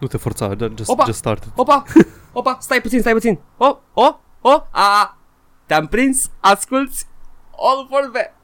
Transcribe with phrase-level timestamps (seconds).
[0.00, 1.04] Nu te forța, just, Opa!
[1.04, 1.50] just start it.
[1.56, 1.82] Opa,
[2.32, 3.38] opa, stai puțin, stai puțin.
[3.56, 5.18] O, o, o, a,
[5.66, 7.06] te-am prins, asculți,
[7.50, 8.34] all vorbe.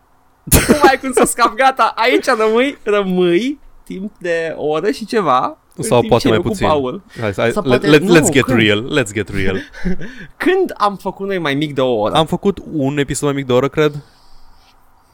[0.44, 5.06] Nu mai ai cum să scap, gata, aici rămâi, rămâi timp de o oră și
[5.06, 5.58] ceva.
[5.76, 6.66] în Sau timp poate ce mai eu cu puțin.
[6.66, 7.02] Paul.
[7.20, 8.58] Hai, hai, Sau let, poate- let, nu, let's get când?
[8.58, 9.56] real, let's get real.
[10.36, 12.14] Când am făcut noi mai mic de o oră?
[12.14, 14.02] Am făcut un episod mai mic de o oră, cred.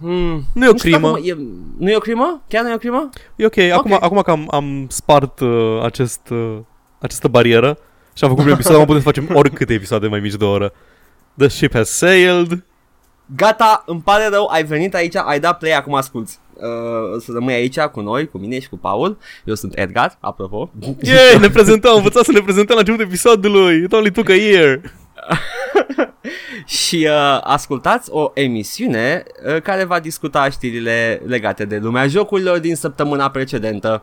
[0.02, 0.42] Hmm.
[0.54, 1.08] Nu e o știu crimă.
[1.08, 1.36] dacă mă- e,
[1.78, 2.42] nu e o crimă?
[2.48, 3.08] Chiar nu e o crimă?
[3.36, 4.02] E ok, acum, Ok.
[4.02, 6.56] acum că am, am spart uh, acest, uh,
[6.98, 7.78] această barieră
[8.14, 10.50] și am făcut un episod, am putut să facem oricâte episoade mai mici de o
[10.50, 10.72] oră.
[11.38, 12.64] The ship has sailed.
[13.36, 16.32] Gata, îmi pare rău, ai venit aici, ai dat play, acum asculti.
[16.54, 19.18] Uh, să rămâi aici cu noi, cu mine și cu Paul.
[19.44, 20.70] Eu sunt Edgar, apropo.
[21.00, 23.82] Yay, ne prezentăm, am învățat să ne prezentăm la începutul episodului.
[23.82, 24.80] It only took a year.
[26.82, 32.76] și uh, ascultați o emisiune uh, care va discuta știrile legate de lumea jocurilor din
[32.76, 34.02] săptămâna precedentă.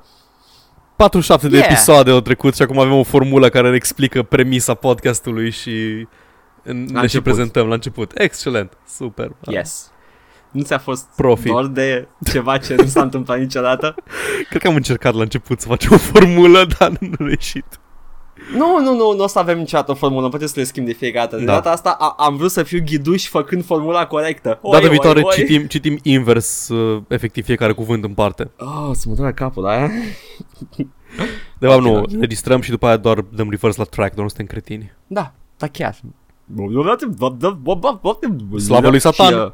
[0.95, 1.69] 47 de Yeah.
[1.69, 6.07] episoade au trecut și acum avem o formulă care ne explică premisa podcastului și
[6.63, 7.23] ne și început.
[7.23, 8.11] prezentăm la început.
[8.15, 9.31] Excelent, super.
[9.47, 9.91] Yes.
[10.51, 11.47] Nu ți-a fost Profi.
[11.47, 13.95] dor de ceva ce nu s-a întâmplat niciodată?
[14.49, 17.65] Cred că am încercat la început să facem o formulă, dar nu a ieșit.
[18.55, 20.93] Nu, nu, nu, nu o să avem niciodată o formulă, poate să le schimb de
[20.93, 21.37] fiecare dată.
[21.39, 21.53] De Da.
[21.53, 24.59] data asta a, am vrut să fiu ghiduș făcând formula corectă.
[24.61, 25.31] Oi, Data oi, viitoare oi.
[25.33, 28.51] citim, citim invers, uh, efectiv, fiecare cuvânt în parte.
[28.57, 29.87] Oh, să mă doare capul, da?
[31.59, 32.09] De fapt, Ok, nu, ok.
[32.19, 34.91] registrăm și după aia doar dăm reverse la track, doar nu suntem cretini.
[35.07, 35.95] Da, da chiar.
[38.59, 39.27] Slavă lui Satan.
[39.27, 39.51] Și, uh,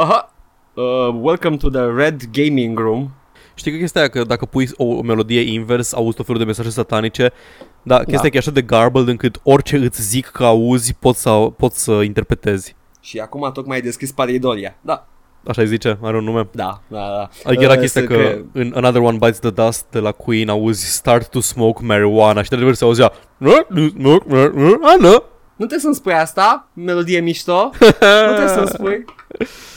[0.00, 0.30] aha.
[0.74, 3.10] Uh, welcome to the Red Gaming Room.
[3.58, 6.46] Știi că chestia e că dacă pui o, o melodie invers, auzi tot felul de
[6.46, 7.32] mesaje satanice,
[7.82, 8.26] dar chestia Da.
[8.26, 11.82] e că e așa de garbled încât orice îți zic că auzi, poți să, poți
[11.82, 12.76] să interpretezi.
[13.00, 14.76] Și acum tocmai ai deschis Pareidolia.
[14.80, 15.06] Da,
[15.48, 16.48] Așa îi zice, are un nume.
[16.52, 17.28] da, da, da.
[17.44, 20.48] Adică era Uh, chestia să că în Another One Bites the Dust de la Queen
[20.48, 23.12] auzi Start to smoke marijuana și de adevăr se auzea
[24.82, 25.22] Ana.
[25.56, 27.70] Nu trebuie să-mi spui asta, melodie mișto.
[27.80, 27.88] nu
[28.26, 29.04] trebuie să-mi spui.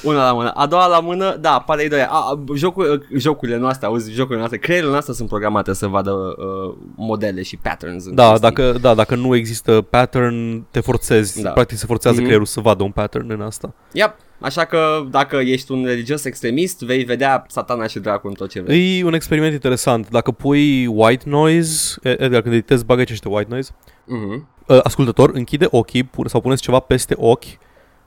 [0.04, 0.50] Una la mână.
[0.52, 2.08] A doua la mână, da, Pareidolia.
[2.10, 6.76] A, a, jocul, jocurile noastre, auzi, jocurile noastre, creierile noastre sunt programate să vadă uh,
[6.96, 8.06] modele și patterns.
[8.06, 8.42] în Da, chestii.
[8.50, 11.42] dacă, da, dacă nu există pattern, te forțezi.
[11.42, 11.50] Da.
[11.50, 12.24] Practic se forțează Mhm.
[12.26, 13.74] creierul să vadă un pattern în asta.
[13.92, 14.16] Yep.
[14.42, 18.62] Așa că dacă ești un religios extremist, vei vedea satana și dracu în tot ce
[18.62, 19.00] vrei.
[19.00, 20.10] E un experiment interesant.
[20.10, 23.72] Dacă pui white noise, E- Edgar, când editezi, bagă ce este white noise.
[24.06, 24.48] Mhm.
[24.68, 27.44] Uh, ascultător, închide ochii pune, sau puneți ceva peste ochi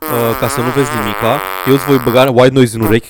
[0.02, 1.40] uh, ca să nu vezi nimica.
[1.66, 3.08] Eu îți voi băga white noise în urechi.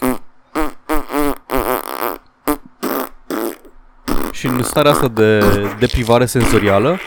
[4.30, 5.41] Și în starea asta de
[5.78, 6.98] deprivare senzorială,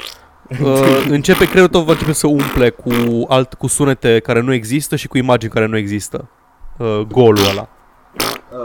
[0.64, 2.92] uh, începe creierul tău va începe să umple cu
[3.28, 6.30] alt cu sunete care nu există și cu imagini care nu există.
[6.78, 7.70] Uh, golul ăla.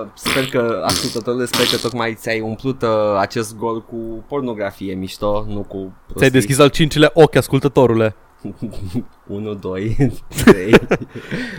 [0.01, 2.89] Uh, sper că, ascultătorule, sper că tocmai ți-ai umplut uh,
[3.19, 6.17] acest gol cu pornografie mișto, nu cu prostii.
[6.17, 8.17] Ți-ai deschis al cincilea ochi, ascultătorule.
[9.27, 9.97] 1, 2,
[10.45, 10.75] 3.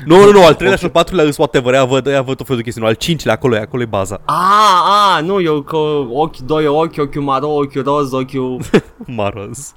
[0.06, 2.46] Nu, nu, nu, al treilea și al patrulea îs whatever, aia văd, aia văd tot
[2.46, 2.82] felul de chestii.
[2.82, 4.22] Nu, al cincilea, acolo e, acolo e baza.
[4.26, 5.78] A, a, nu, eu că
[6.10, 8.62] ochi, doi ochi, ochiul maro, ochiul roz, ochiul
[9.06, 9.74] Maros.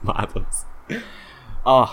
[0.00, 0.56] maros.
[1.64, 1.88] Ah,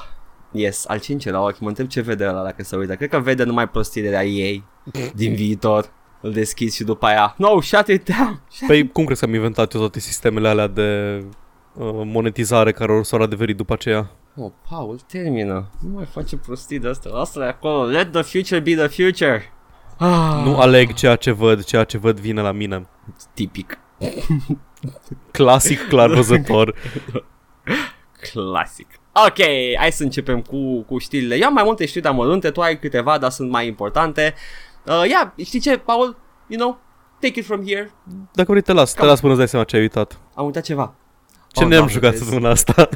[0.52, 2.96] yes, al cincelea ochi, mă întreb ce vede ăla dacă se uită.
[2.96, 4.64] Cred că vede numai prostire de la ei
[5.14, 5.92] din viitor.
[6.22, 8.42] Îl deschizi și după aia, no, shut it down.
[8.52, 11.32] Shut Păi cum crezi că am inventat eu toate sistemele alea de uh,
[12.04, 14.10] monetizare care o s-au adeverit după aceea?
[14.36, 15.70] Oh, Paul, termină.
[15.82, 17.10] Nu mai face prostii de asta.
[17.10, 17.84] Lasă-le acolo.
[17.86, 19.54] Let the future be the future.
[19.98, 22.88] Ah, Nu aleg ceea ce văd, ceea ce văd vine la mine.
[23.34, 23.80] tipic.
[25.32, 26.76] Clasic, clar văzător.
[28.32, 28.88] Clasic.
[29.28, 29.38] Ok,
[29.78, 31.36] hai să începem cu, cu știrile.
[31.36, 34.34] Eu am mai multe știri amărunte, tu ai câteva, dar sunt mai importante.
[34.86, 36.18] Uh, ia, știi ce, Paul?
[36.48, 36.80] You know,
[37.20, 37.92] take it from here.
[38.34, 39.08] Dacă vrei te las, te Cam.
[39.08, 40.20] las până îți dai seama ce ai uitat.
[40.36, 40.96] Am uitat ceva.
[41.52, 42.24] Ce Oh, ne-am Doamne, jucat vezi.
[42.24, 42.90] săptămâna asta?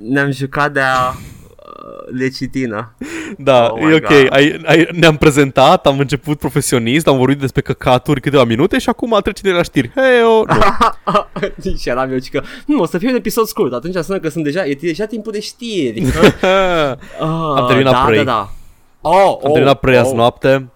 [0.00, 2.94] Ne-am jucat de-a uh, lecitină.
[3.38, 4.00] da, Oh e my ok.
[4.06, 4.26] God.
[4.30, 9.18] Ai, ai, ne-am prezentat, am început profesionist, am vorbit despre căcaturi câteva minute și acum
[9.22, 9.90] trecem de la știri.
[9.94, 10.46] Hei, oh,
[11.62, 11.74] nu.
[11.80, 14.28] și eram eu ci că, hm, o să fie un episod scurt, atunci înseamnă că
[14.30, 16.02] sunt deja, e deja timpul de știri.
[17.20, 17.26] Ah,
[17.56, 18.16] Am terminat da, Prey.
[18.16, 18.50] Da, da.
[19.00, 20.68] Oh, Am terminat Prey azi noapte.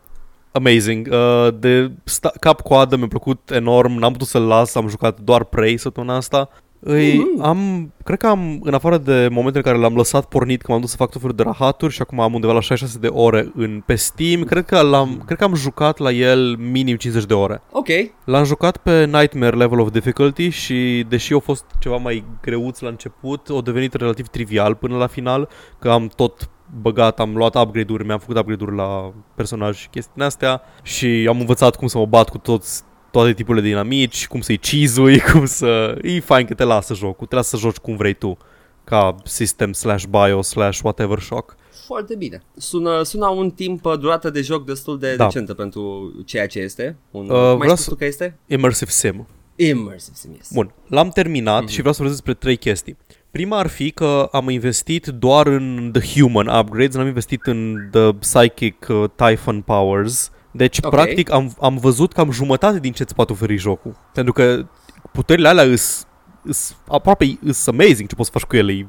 [0.52, 1.08] Amazing.
[1.11, 3.93] Uh, de sta- cap-coadă mi-a plăcut enorm.
[3.93, 6.49] N-am putut să-l las, am jucat doar Prey săptămâna asta.
[6.82, 7.43] Îi, Mhm.
[7.43, 10.81] am, cred că am, în afară de momentele în care l-am lăsat pornit, că m-am
[10.81, 13.52] dus să fac tot felul de rahaturi și acum am undeva la 66 de ore
[13.55, 17.35] în, pe Steam, cred că, l-am, cred că am jucat la el minim 50 de
[17.35, 17.62] ore.
[17.73, 17.87] Ok.
[18.25, 22.88] L-am jucat pe Nightmare Level of Difficulty și deși a fost ceva mai greuț la
[22.88, 25.49] început, a devenit relativ trivial până la final,
[25.79, 26.50] că am tot
[26.81, 31.76] băgat, am luat upgrade-uri, mi-am făcut upgrade-uri la personaj și chestiile astea și am învățat
[31.76, 35.99] cum să mă bat cu toți toate tipurile de inamici, cum să-i cizui, cum să...
[36.02, 38.38] E fain că te lasă jocul, te lasă să joci cum vrei tu,
[38.84, 41.56] ca system slash bio slash whatever shock.
[41.87, 42.43] Foarte bine.
[42.56, 45.25] Sună, sună un timp uh, durată de joc destul de Da.
[45.25, 46.96] decentă pentru ceea ce este.
[47.11, 48.38] Un, Uh, uh, mai vreau spus să- tu că este?
[48.46, 49.26] Immersive sim.
[49.56, 50.50] Immersive Sim, yes.
[50.52, 52.96] Bun, l-am terminat și vreau să vorbesc despre trei chestii.
[53.31, 58.12] Prima ar fi că am investit doar în The Human upgrades, n-am investit în The
[58.12, 60.31] Psychic uh, Typhon Powers.
[60.50, 60.91] Deci, Ok.
[60.91, 63.97] practic, am, am văzut cam jumătate din ce îți poate oferi jocul.
[64.12, 64.67] Pentru că
[65.12, 66.06] puterile alea îs,
[66.43, 68.73] îs aproape îs amazing ce poți să faci cu ele.
[68.73, 68.87] E,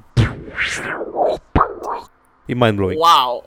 [2.45, 2.97] e mind-blowing.
[2.97, 3.43] Wow!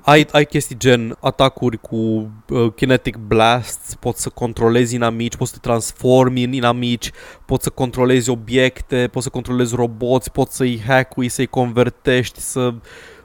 [0.00, 5.56] Ai, ai chestii gen atacuri cu uh, kinetic blasts, poți să controlezi inamici, poți să
[5.56, 7.10] te transformi în inamici,
[7.44, 12.74] poți să controlezi obiecte, poți să controlezi roboți, poți să-i hackui, să-i convertești, să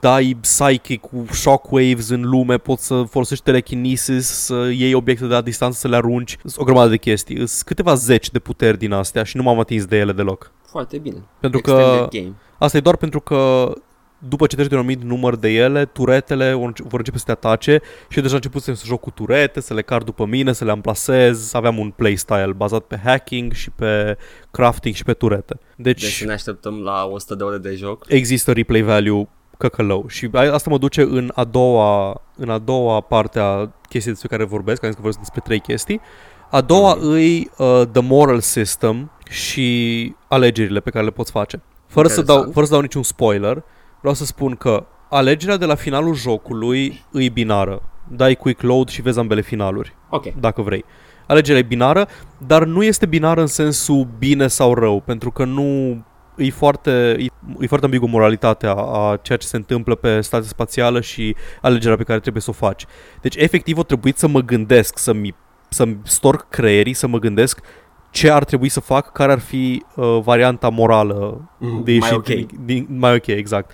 [0.00, 5.40] dai psychic cu shockwaves în lume, poți să folosești telekinesis, să iei obiecte de la
[5.40, 6.36] distanță, să le arunci.
[6.40, 7.36] Sunt o grămadă de chestii.
[7.36, 10.52] Sunt câteva zeci de puteri din astea și nu m-am atins de ele deloc.
[10.66, 11.22] Foarte bine.
[11.40, 12.34] Pentru că Extended game.
[12.58, 13.72] Asta e doar pentru că
[14.18, 17.24] după ce treci de un anumit număr de ele, turetele vor înce- vor începe să
[17.24, 20.24] te atace și eu deja am început să joc cu turete, să le car după
[20.26, 21.54] mine, să le amplasez.
[21.54, 24.16] Aveam un playstyle bazat pe hacking și pe
[24.50, 25.58] crafting și pe turete.
[25.76, 28.04] Deci, Deci să ne așteptăm la 100 de ore de joc.
[28.08, 29.28] există replay value
[29.58, 34.10] căcălău și a- asta mă duce în a doua, în a doua parte a chestii
[34.12, 36.00] despre care vorbesc, am zis că vorbesc despre trei chestii.
[36.50, 37.08] A doua Mhm.
[37.10, 41.62] îi uh, the moral system și alegerile pe care le poți face.
[41.86, 42.52] Fără să, dau, Interesant.
[42.54, 43.62] fără să dau niciun spoiler,
[44.00, 47.82] vreau să spun că alegerea de la finalul jocului îi binară.
[48.08, 50.34] Dai quick load și vezi ambele finaluri Ok.
[50.40, 50.84] dacă vrei.
[51.26, 52.08] Alegerea e binară,
[52.46, 56.02] dar nu este binară în sensul bine sau rău, pentru că nu
[56.36, 57.26] e foarte, e,
[57.60, 62.02] e foarte ambiguă moralitatea a ceea ce se întâmplă pe stația spațială și alegerea pe
[62.02, 62.86] care trebuie să o faci.
[63.20, 65.34] Deci, efectiv, o trebuit să mă gândesc, să-mi,
[65.68, 67.60] să-mi storc creierii, să mă gândesc
[68.10, 72.12] ce ar trebui să fac, care ar fi uh, varianta morală Mm, de mai ieșit
[72.16, 72.24] ok.
[72.24, 73.70] din, din, mai ok, exact.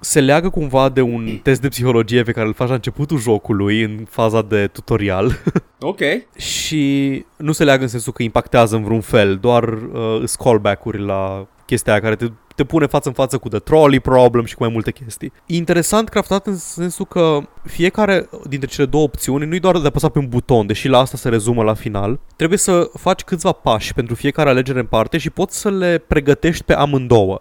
[0.00, 3.82] Se leagă cumva de un test de psihologie pe care îl faci la începutul jocului,
[3.82, 5.32] în faza de tutorial.
[5.82, 6.00] Ok.
[6.36, 11.04] și nu se leagă în sensul că impactează în vreun fel, doar uh, îs callback-uri
[11.04, 12.26] la chestia aia care te,
[12.60, 15.32] te pune față în față cu The Trolley Problem și cu mai multe chestii.
[15.46, 20.18] Interesant craftat în sensul că fiecare dintre cele două opțiuni nu-i doar de apăsat pe
[20.18, 22.20] un buton, deși la asta se rezumă la final.
[22.36, 26.64] Trebuie să faci câțiva pași pentru fiecare alegere în parte și poți să le pregătești
[26.64, 27.40] pe amândouă.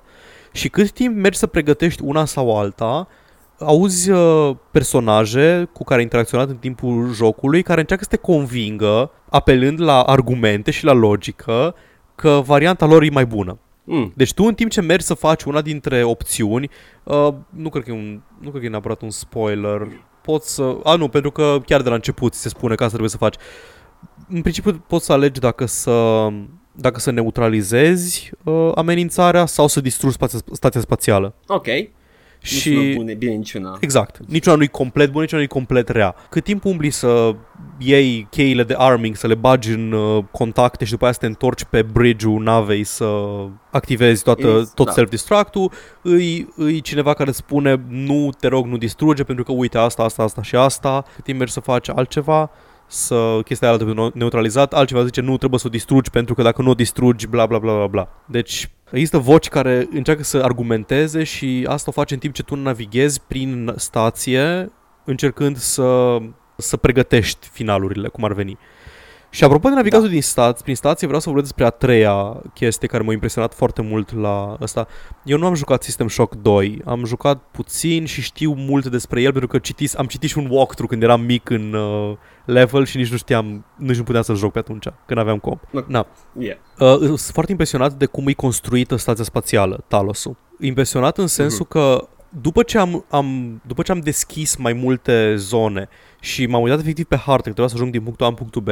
[0.52, 3.08] Și cât timp mergi să pregătești una sau alta,
[3.60, 9.12] auzi uh, personaje cu care ai interacționat în timpul jocului care încearcă să te convingă,
[9.30, 11.76] apelând la argumente și la logică,
[12.16, 13.58] că varianta lor e mai bună.
[13.92, 14.12] Mm.
[14.16, 16.70] Deci tu în timp ce mergi să faci una dintre opțiuni,
[17.04, 19.88] uh, nu cred că e un, nu cred că e neapărat un spoiler,
[20.22, 22.98] poți să, a nu, pentru că chiar de la început ți se spune că asta
[22.98, 23.36] trebuie să faci.
[24.30, 26.28] În principiu poți să alegi dacă să
[26.72, 31.34] dacă să neutralizezi uh, amenințarea sau să distrugi spația, stația spațială.
[31.48, 31.68] Ok.
[32.42, 33.78] Și Nu sună bune, bine niciuna.
[33.80, 34.18] Exact.
[34.28, 36.16] Niciuna nu e complet bună, niciuna nu e complet rea.
[36.30, 37.36] Cât timp umbli să
[37.78, 41.26] iei cheile de arming, să le bagi în uh, contacte și după aia să te
[41.26, 43.26] întorci pe bridge-ul navei să
[43.72, 44.92] activezi toată, Is- tot da.
[44.92, 45.72] self-destruct-ul,
[46.02, 50.24] îi, îi cineva care spune nu, te rog, nu distruge pentru că uite asta, asta,
[50.24, 51.06] asta și asta.
[51.16, 52.50] Cât timp mergi să faci altceva,
[52.90, 56.62] să chestia aia trebuie neutralizat, altceva zice nu, trebuie să o distrugi pentru că dacă
[56.62, 58.10] nu o distrugi, bla bla bla bla bla.
[58.26, 62.56] Deci există voci care încearcă să argumenteze și asta o faci în timp ce tu
[62.56, 64.72] navighezi prin stație
[65.04, 66.18] încercând să,
[66.56, 68.58] să pregătești finalurile, cum ar veni.
[69.30, 70.12] Și apropo de navigatul da.
[70.12, 73.82] din stat, prin stație, vreau să vorbesc despre a treia chestie care m-a impresionat foarte
[73.82, 74.88] mult la ăsta.
[75.24, 79.32] Eu nu am jucat System Shock 2, am jucat puțin și știu mult despre el
[79.32, 82.98] pentru că citis, am citit și un walkthrough când eram mic în uh, level și
[82.98, 85.62] nici nu știam, nici nu puteam să-l joc pe atunci, când aveam comp.
[85.72, 85.84] Nu.
[85.88, 86.08] Na.
[86.40, 86.58] Yeah.
[86.80, 90.36] Uh, sunt foarte impresionat de cum e construită stația spațială, Talosul.
[90.60, 91.70] Impresionat în sensul uh-huh.
[91.70, 92.08] că
[92.42, 97.06] după ce am, am, după ce am deschis mai multe zone și m-am uitat efectiv
[97.06, 98.68] pe hartă, că trebuia să ajung din punctul A în punctul B,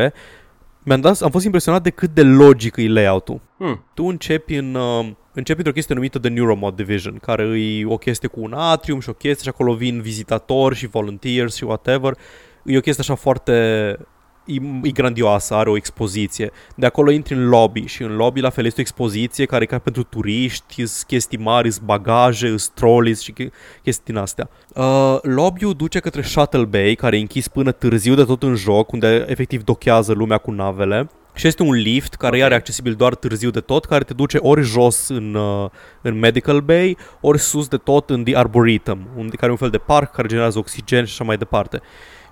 [0.87, 3.41] mi-am dat, am fost impresionat de cât de logic e layout-ul.
[3.57, 3.83] Hmm.
[3.93, 4.75] Tu începi în...
[4.75, 8.99] Uh, începi într-o chestie numită The Neuromod Division, care e o chestie cu un atrium
[8.99, 12.17] și o chestie și acolo vin vizitatori și volunteers și whatever.
[12.63, 13.97] E o chestie așa foarte
[14.47, 16.51] e, e grandioasă, are o expoziție.
[16.75, 19.67] De acolo intri în lobby și în lobby la fel este o expoziție care e
[19.67, 23.51] ca pentru turiști, sunt chestii mari, sunt bagaje, sunt trolleys și che-
[23.83, 24.49] chestii din astea.
[24.73, 28.91] Uh, lobby-ul duce către Shuttle Bay, care e închis până târziu de tot în joc,
[28.91, 31.09] unde efectiv dochează lumea cu navele.
[31.37, 32.33] Și este un lift care Ok.
[32.33, 32.45] okay.
[32.45, 35.69] are accesibil doar târziu de tot, care te duce ori jos în, uh,
[36.01, 39.69] în Medical Bay, ori sus de tot în The Arboretum, unde care e un fel
[39.69, 41.81] de parc care generează oxigen și așa mai departe.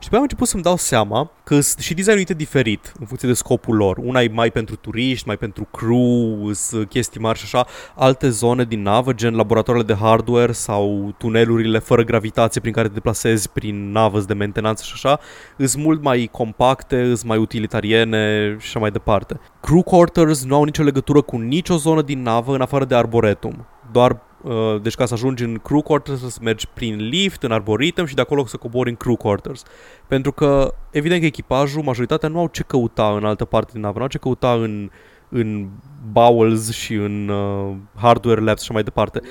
[0.06, 3.34] Și pe am început să-mi dau seama că sunt și designuite diferit în funcție de
[3.34, 3.98] scopul lor.
[3.98, 7.66] Una e mai pentru turiști, mai pentru crew, sunt chestii mari și așa.
[7.96, 12.94] Alte zone din navă, gen laboratoarele de hardware sau tunelurile fără gravitație prin care te
[12.94, 15.20] deplasezi prin navă de mentenanță și așa,
[15.58, 19.40] sunt mult mai compacte, sunt mai utilitariene și așa mai departe.
[19.62, 23.68] Crew quarters nu au nicio legătură cu nicio zonă din navă în afară de arboretum.
[23.92, 24.35] Doar Uh,
[24.82, 28.22] deci ca să ajungi în crew quarters să mergi prin lift, în arboretum și de
[28.22, 29.64] acolo să cobori în crew quarters.
[30.08, 33.96] Pentru că, evident că echipajul, majoritatea nu au ce căuta în altă parte din navă,
[33.98, 34.90] nu au ce căuta în,
[35.30, 35.68] în
[36.12, 39.22] bowels și în uh, hardware labs și mai departe.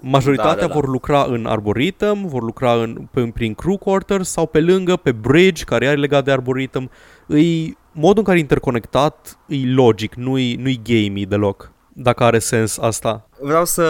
[0.00, 0.74] Majoritatea da, da, da.
[0.74, 5.12] vor lucra în arboretum, vor lucra în, pe, prin crew quarters sau pe lângă, pe
[5.12, 6.90] bridge, care are legat de arboretum.
[7.26, 12.78] Îi, modul în care e interconectat e logic, nu-i, nu-i gamey deloc dacă are sens
[12.78, 13.28] asta.
[13.40, 13.82] Vreau să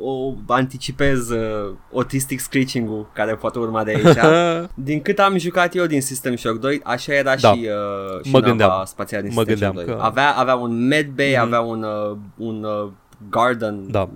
[0.00, 4.16] o anticipez uh, Autistic Screeching-ul care poate urma de aici.
[4.74, 7.52] din cât am jucat eu din System Shock 2, așa era da.
[7.52, 7.68] și,
[8.16, 8.82] uh, și mă gândeam.
[8.84, 9.94] spațială din mă System Shock 2.
[9.94, 10.02] Că...
[10.02, 11.38] Avea, avea un medbay, mm-hmm.
[11.38, 12.90] avea un, uh, un uh,
[13.30, 14.08] garden da.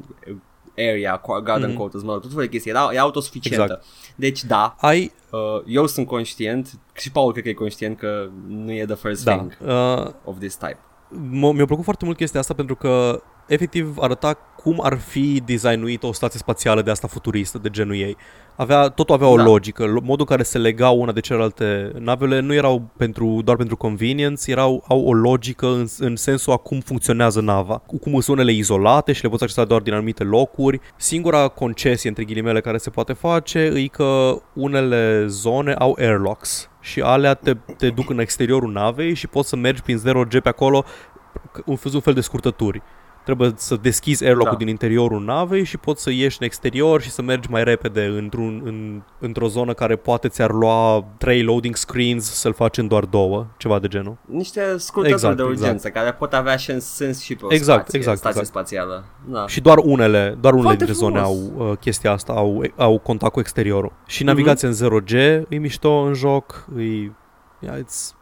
[0.77, 1.77] area, garden mm-hmm.
[1.77, 2.71] quarters, mă rog, tot felul de chestii.
[2.71, 3.63] Era, era autosuficientă.
[3.63, 3.85] Exact.
[4.17, 5.13] Deci da, Ai...
[5.31, 9.25] uh, eu sunt conștient și Paul cred că e conștient că nu e the first
[9.25, 9.37] da.
[9.37, 10.11] thing uh...
[10.25, 10.79] of this type.
[11.31, 16.13] Mi-a plăcut foarte mult chestia asta pentru că efectiv arăta cum ar fi designuită o
[16.13, 18.17] stație spațială de asta futuristă, de genul ei.
[18.57, 19.43] Avea, totul avea o da.
[19.43, 23.77] logică, modul în care se legau una de celelalte navele nu erau pentru, doar pentru
[23.77, 28.37] convenience, erau, au o logică în, în sensul a cum funcționează nava, cu cum sunt
[28.37, 30.81] unele izolate și le poți accesa doar din anumite locuri.
[30.97, 37.01] Singura concesie, între ghilimele, care se poate face e că unele zone au airlocks și
[37.01, 40.85] alea te, te duc în exteriorul navei și poți să mergi prin 0G pe acolo
[41.65, 42.83] un fel de scurtături
[43.27, 44.59] trebuie să deschizi airlock-ul da.
[44.59, 48.63] din interiorul navei și poți să ieși în exterior și să mergi mai repede într-un,
[48.65, 53.47] în, într-o zonă care poate ți-ar lua trei loading screens să-l faci în doar două,
[53.57, 54.17] ceva de genul.
[54.25, 55.95] Niște scurtături exact, de urgență exact.
[55.95, 58.57] care pot avea și în sens și pe o exact, spație, exact, stație exact.
[58.57, 59.05] spațială.
[59.25, 59.47] Da.
[59.47, 61.13] Și doar unele, doar unele dintre frumos.
[61.13, 63.93] zone au uh, chestia asta, au, au contact cu exteriorul.
[64.07, 64.81] Și navigația mm-hmm.
[64.81, 65.13] în 0G
[65.49, 66.83] e mișto în joc, e
[67.59, 68.15] yeah, it's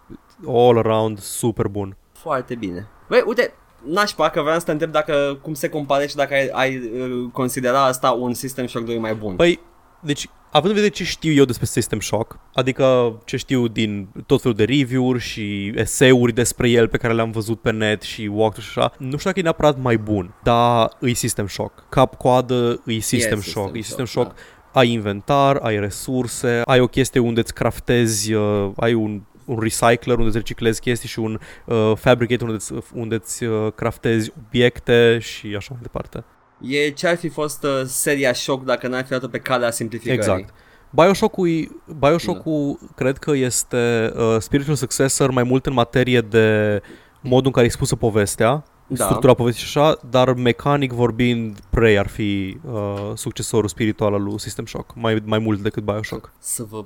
[0.47, 1.97] all around super bun.
[2.13, 2.89] Foarte bine.
[3.09, 3.55] Băi, uite,
[3.87, 7.31] nașpa că vreau să te întreb dacă cum se compare și dacă ai, ai uh,
[7.33, 9.37] considera asta un System Shock 2 mai bun.
[9.37, 9.61] Păi,
[10.01, 14.41] deci, având în vedere ce știu eu despre System Shock, adică ce știu din tot
[14.43, 18.71] felul de review-uri și eseuri despre el pe care le-am văzut pe net și walkthrough
[18.71, 21.85] și așa, nu știu dacă e neapărat mai bun, dar e System Shock.
[21.89, 23.65] Cap-coadă e System Yes, Shock.
[23.65, 24.41] System e System Shock, Shock.
[24.73, 30.17] Ai inventar, ai resurse, ai o chestie unde îți craftezi, uh, ai un un recycler
[30.17, 35.19] unde îți reciclezi chestii și un uh, fabricator unde îți, unde îți uh, craftezi obiecte
[35.19, 36.25] și așa mai departe.
[36.61, 40.19] E ce ar fi fost uh, seria Shock dacă n-ar fi dat pe calea simplificării.
[40.19, 40.55] Exact.
[40.91, 42.87] Bioshock-ul, Bioshock-ul da.
[42.95, 46.81] cred că este uh, spiritual successor mai mult în materie de
[47.21, 49.05] modul în care e expusă povestea, Da.
[49.05, 54.41] structura povestii și așa, dar mecanic vorbind, Prey ar fi uh, succesorul spiritual al lui
[54.41, 56.33] System Shock, mai, mai mult decât Bioshock.
[56.39, 56.85] Să vă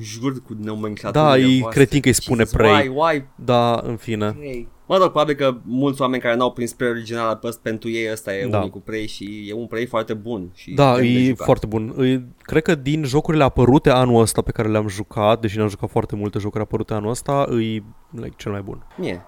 [0.00, 2.70] jur cu nomenclatura Da, e cretin că îi spune Prey.
[2.72, 4.32] Why, why Da, în fine.
[4.32, 4.68] Prey?
[4.86, 8.34] Mă rog, probabil că mulți oameni care n-au prins Prey original, pe- pentru ei ăsta
[8.34, 8.58] e Da.
[8.58, 10.50] unicul Prey și e un Prey foarte bun.
[10.54, 11.44] Și Da, demn de e jucat.
[11.44, 11.94] foarte bun.
[12.04, 15.90] E, cred că din jocurile apărute anul ăsta pe care le-am jucat, deși n-am jucat
[15.90, 18.86] foarte multe jocuri apărute anul ăsta, e like, cel mai bun.
[19.02, 19.18] Yeah.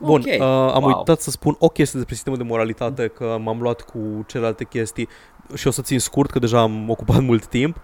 [0.00, 0.26] Bun, Ok.
[0.26, 0.96] uh, am Wow.
[0.96, 5.08] uitat să spun o chestie despre sistemul de moralitate, că m-am luat cu celelalte chestii
[5.54, 7.76] și o să țin scurt, că deja am ocupat mult timp.
[7.76, 7.82] Uh,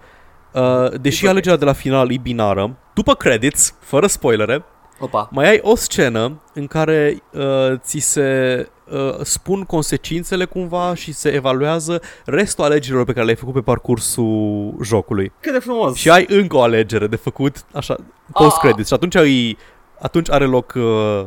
[1.01, 1.29] deși ok.
[1.29, 4.65] alegerea de la final e binară, după credits, fără spoilere,
[4.99, 5.29] Opa.
[5.31, 7.43] mai ai o scenă în care uh,
[7.77, 13.53] ți se uh, spun consecințele cumva și se evaluează restul alegerilor pe care le-ai făcut
[13.53, 15.31] pe parcursul jocului.
[15.39, 15.95] Cât de frumos.
[15.95, 17.95] Și ai încă o alegere de făcut, așa,
[18.33, 18.87] post-credits.
[18.87, 19.57] Și atunci, ai,
[20.01, 21.25] atunci are loc uh,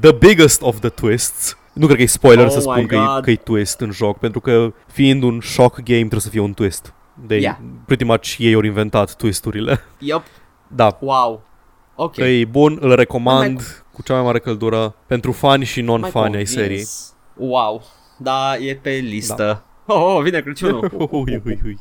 [0.00, 1.56] the biggest of the twists.
[1.72, 3.24] Nu cred că e spoiler Oh să my spun că e, God.
[3.24, 6.52] că e twist în joc, pentru că fiind un shock game trebuie să fie un
[6.52, 6.92] twist.
[7.26, 7.56] De Yeah.
[7.86, 9.80] pretty much ei au inventat twisturile.
[9.98, 10.22] Yup.
[10.66, 11.42] Da, Wow.
[11.94, 12.14] Ok.
[12.14, 15.86] că e bun, îl recomand Mai- cu cea mai mare căldură pentru fani și Mai
[15.86, 16.50] non-fani ai convins.
[16.50, 16.86] serii.
[17.34, 17.82] Wow.
[18.18, 19.62] Da, e pe listă.
[19.86, 20.90] Oh, oh, vine Crăciunul.
[21.10, 21.78] Ui, ui, ui.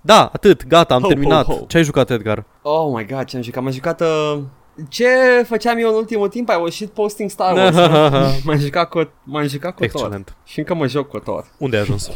[0.00, 1.44] Da, atât, gata, am Ho, terminat.
[1.44, 1.64] ho, ho.
[1.68, 2.44] Ce ai jucat, Edgar?
[2.62, 3.62] Oh my god, ce am jucat?
[3.62, 4.00] M-am jucat...
[4.00, 4.38] Uh...
[4.88, 5.06] Ce
[5.46, 6.48] făceam eu în ultimul timp?
[6.48, 7.76] I was shit posting Star Wars.
[8.44, 9.94] m-am jucat cu, m-am jucat cu tot.
[9.94, 10.36] Excelent.
[10.44, 11.44] Și încă mă joc cu tot.
[11.58, 12.10] Unde ai ajuns?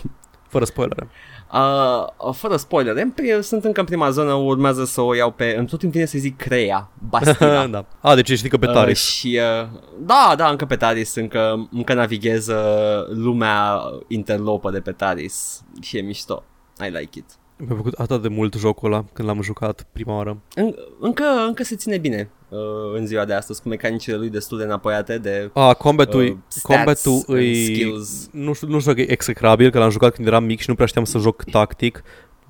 [0.52, 1.08] Fără spoilere.
[1.52, 5.54] Uh, fără spoiler, în pri- sunt încă în prima zonă, urmează să o iau pe...
[5.58, 7.66] În tot timpul vine să zic Creia, Bastila.
[7.76, 7.84] da.
[8.00, 8.98] A, deci ești că pe Uh, Taris.
[9.04, 9.68] și uh,
[9.98, 15.96] da, da, încă pe Taris, încă, încă navighez uh, lumea interlopă de pe Taris și
[15.98, 16.42] e mișto.
[16.86, 17.26] I like it.
[17.56, 20.38] Mi-a plăcut atât de mult jocul ăla când l-am jucat prima oară.
[20.54, 22.58] În, încă, încă se ține bine uh,
[22.98, 26.36] în ziua de astăzi cu mecanicile lui destul de înapoiate de A, combatul, uh, uh,
[26.48, 28.28] stats combatul and îi, skills.
[28.32, 30.74] nu știu, nu știu dacă e execrabil, că l-am jucat când eram mic și nu
[30.74, 32.02] prea știam să joc tactic,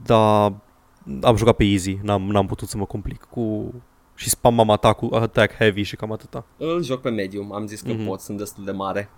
[0.06, 0.52] dar
[1.23, 3.75] am jucat pe easy, n-am, n-am putut să mă complic cu...
[4.14, 6.44] Și spamam atacul, attack heavy și cam atâta.
[6.56, 8.06] Îl joc pe medium, am zis că Mhm.
[8.06, 9.11] pot, sunt destul de mare.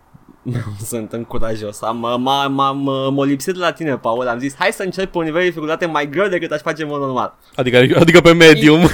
[0.91, 1.83] sunt încurajos.
[1.83, 4.29] Am, m-am, m-am, m-am lipsit de la tine, Paul.
[4.29, 6.83] Am zis, hai să încep pe un nivel de dificultate mai greu decât aș face
[6.83, 7.35] în mod normal.
[7.55, 8.81] Adică, adică pe medium.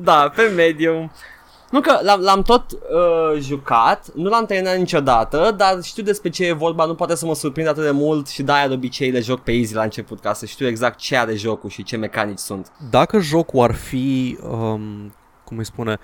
[0.00, 1.10] Da, pe medium.
[1.70, 6.46] Nu că l-am, l-am tot uh, jucat, nu l-am terminat niciodată, dar știu despre ce
[6.46, 9.20] e vorba, nu poate să mă surprind atât de mult și de-aia de obicei le
[9.20, 12.38] joc pe easy la început ca să știu exact ce are jocul și ce mecanici
[12.38, 12.72] sunt.
[12.90, 15.14] Dacă jocul ar fi, um,
[15.44, 15.98] cum îi spune,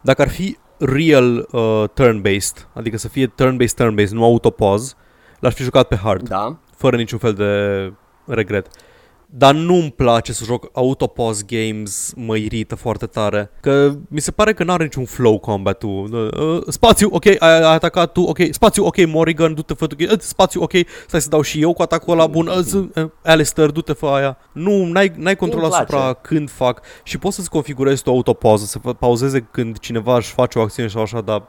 [0.00, 4.94] dacă ar fi real uh, turn-based, adică să fie turn-based, turn-based, nu autopause,
[5.40, 6.56] l-aș fi jucat pe hard, Da?
[6.76, 7.92] fără niciun fel de
[8.34, 8.66] regret.
[9.36, 13.50] Dar nu-mi place să joc autopause games, mă irită foarte tare.
[13.60, 16.30] Că mi se pare că n-are niciun flow combat-ul.
[16.38, 20.18] Uh, spațiu, ok, ai, ai atacat tu, ok, spațiu, ok, Morrigan, du-te fă tu, uh,
[20.18, 20.72] spațiu, ok,
[21.06, 24.06] stai să dau și eu cu atacul ăla bun, uh, z- uh, Alistair, du-te fă
[24.06, 24.38] aia.
[24.52, 25.92] Nu, n-ai, n-ai control Nu-mi place.
[25.94, 30.32] asupra când fac și poți să-ți configurezi tu autopauză, să fă- pauzeze când cineva își
[30.32, 31.42] face o acțiune sau așa, dar...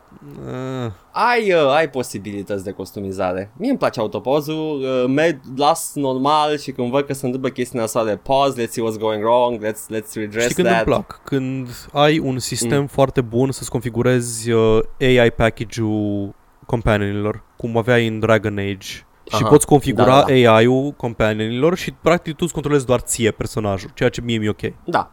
[0.45, 3.51] Uh, Ai, uh, ai posibilități de customizare.
[3.57, 7.83] Mie îmi place autopozul, uh, merg, las normal și când văd că se întâmplă chestia
[7.83, 10.85] asta de pause, let's see what's going wrong, let's, let's redress Știi când that.
[10.85, 11.21] îmi plac?
[11.23, 12.87] Când ai un sistem mm.
[12.87, 16.33] foarte bun să-ți configurezi uh, AI package-ul
[16.65, 18.87] companionilor, cum aveai în Dragon Age.
[19.27, 23.31] Și Aha, poți configura da, da, AI-ul companionilor și practic tu îți controlezi doar ție
[23.31, 24.73] personajul, ceea ce mie mi-e ok.
[24.85, 25.11] Da.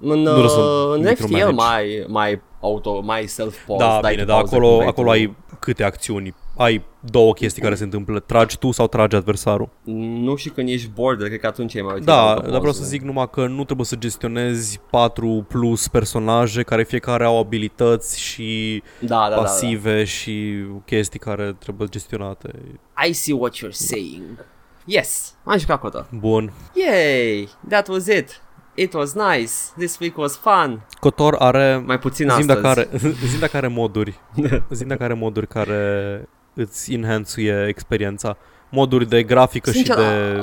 [0.00, 1.54] În, Nu vreau să uh, în FTL micromanage.
[1.54, 3.84] mai, mai auto, mai self-pause.
[3.84, 5.12] da, dai bine, tu dar pauză când acolo, vrei acolo tu.
[5.12, 6.34] ai câte acțiuni?
[6.56, 8.20] Ai două chestii care se întâmplă.
[8.20, 9.68] Tragi tu sau tragi adversarul.
[9.84, 12.50] Nu și când ești border, cred că atunci e mai util Da, autopause.
[12.50, 17.24] dar vreau să zic numai că nu trebuie să gestionezi 4 plus personaje care fiecare
[17.24, 19.40] au abilități și da, da, da, da.
[19.40, 20.54] pasive și
[20.84, 22.50] chestii care trebuie gestionate.
[23.08, 24.44] I see what you're saying.
[24.84, 26.06] Yes, am jucat cu tot.
[26.10, 26.52] Bun.
[26.74, 28.42] Yay, that was it.
[28.74, 29.52] It was nice.
[29.76, 30.80] This week was fun.
[31.00, 31.82] Cotor are...
[31.86, 32.46] Mai puțin Zim astăzi.
[32.48, 32.88] dacă are,
[33.30, 34.20] zim dacă are moduri.
[34.70, 38.36] Zim dacă are moduri care îți enhanțuie experiența.
[38.70, 40.40] Moduri de grafică Sincer, și de...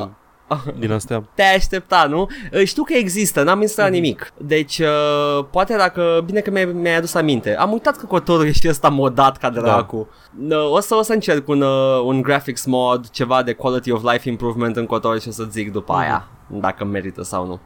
[0.47, 1.23] a- Din astea.
[1.35, 2.27] Te-ai aștepta, nu?
[2.53, 4.33] Uh, Știu că există, n-am instalat nimic.
[4.37, 6.21] Deci, uh, poate dacă...
[6.25, 7.55] Bine că mi-ai, mi-ai adus aminte.
[7.57, 10.07] Am uitat că cotorul e și ăsta modat ca dracu.
[10.35, 10.57] Da.
[10.63, 14.29] O, să, o să încerc un, uh, un graphics mod, ceva de quality of life
[14.29, 17.59] improvement în cotor și o să zic după aia dacă merită sau nu.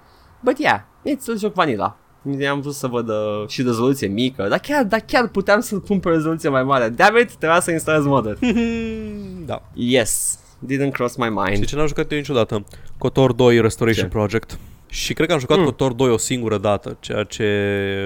[0.43, 1.97] But yeah, it's a joc vanilla.
[2.49, 5.99] Am vrut să văd uh, și rezoluție mică, dar chiar, dar chiar puteam să-l pun
[5.99, 6.89] pe rezoluție mai mare.
[6.89, 8.37] Damn it, trebuia să instalez modul.
[9.49, 9.61] da.
[9.73, 11.57] Yes, didn't cross my mind.
[11.57, 12.63] Și ce n-am jucat eu niciodată?
[12.97, 14.09] Cotor 2 Restoration Ce?
[14.09, 14.59] Project.
[14.87, 15.63] Și cred că am jucat Mm.
[15.63, 17.45] Cotor 2 o singură dată, ceea ce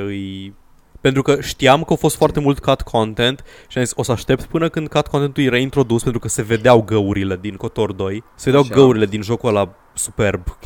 [0.06, 0.54] îi...
[1.02, 4.12] Pentru că știam că a fost foarte mult cut content și am zis o să
[4.12, 8.24] aștept până când cut contentul e reintrodus pentru că se vedeau găurile din Cotor 2.
[8.36, 8.74] Se vedeau Așa.
[8.74, 10.58] găurile din jocul ăla superb.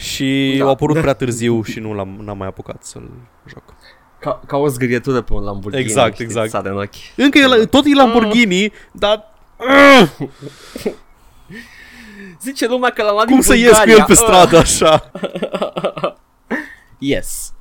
[0.00, 0.64] Și Da.
[0.64, 3.10] au apărut prea târziu și nu l-am, n-am mai apucat să-l
[3.48, 3.62] joc.
[4.18, 5.82] Ca, ca o zgârietură pe un Lamborghini.
[5.84, 6.50] Exact, știi, exact.
[6.50, 6.94] Sare în ochi.
[7.16, 9.24] Încă e, la- tot e Lamborghini, dar
[12.42, 13.94] Zice lumea că l-am luat cum din să ies cu Bulgaria.
[13.94, 15.10] el pe Uh, stradă așa?
[16.98, 17.52] Yes.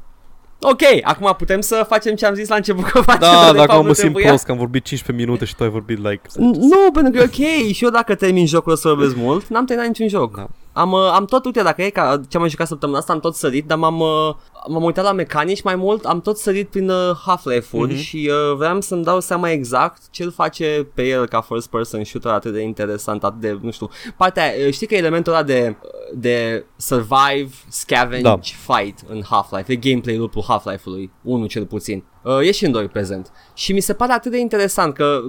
[0.61, 3.19] Ok, acum putem să facem ce am zis la început că facem.
[3.19, 4.27] Da, de dacă fapt mă nu simt trebuia.
[4.27, 6.21] prost că am vorbit 15 minute și tu ai vorbit like...
[6.37, 9.65] Nu, pentru că e ok și eu dacă termin jocul o să vorbesc mult, n-am
[9.65, 10.35] terminat niciun joc.
[10.35, 10.47] Da.
[10.79, 13.19] Am, uh, am tot, uite, dacă e ca ce am mai jucat săptămâna asta, am
[13.19, 14.33] tot sărit, dar m-am, uh,
[14.67, 18.01] m-am uitat la mecanici mai mult, am tot sărit prin uh, Half-Life-uri Mhm.
[18.01, 22.03] și uh, vreau să-mi dau seama exact ce îl face pe el ca first person
[22.03, 25.75] shooter atât de interesant, atât de, nu știu, partea, uh, știi că elementul ăla de,
[26.13, 28.39] de survive, scavenge, Da.
[28.41, 32.03] fight în Half-Life, e gameplay loop-ul Half-Life-ului, unul cel puțin.
[32.23, 33.31] Uh, e și în doi prezent.
[33.53, 35.19] Și mi se pare atât de interesant că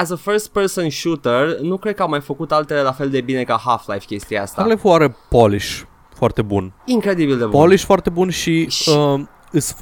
[0.00, 3.20] as a first person shooter nu cred că au mai făcut altele la fel de
[3.20, 4.62] bine ca Half-Life chestia asta.
[4.62, 5.80] Half-Life are polish
[6.14, 6.72] foarte bun.
[6.84, 7.50] Incredibil de bun.
[7.50, 8.68] Polish foarte bun și...
[8.68, 9.20] Și- Uh,
[9.52, 9.74] îs,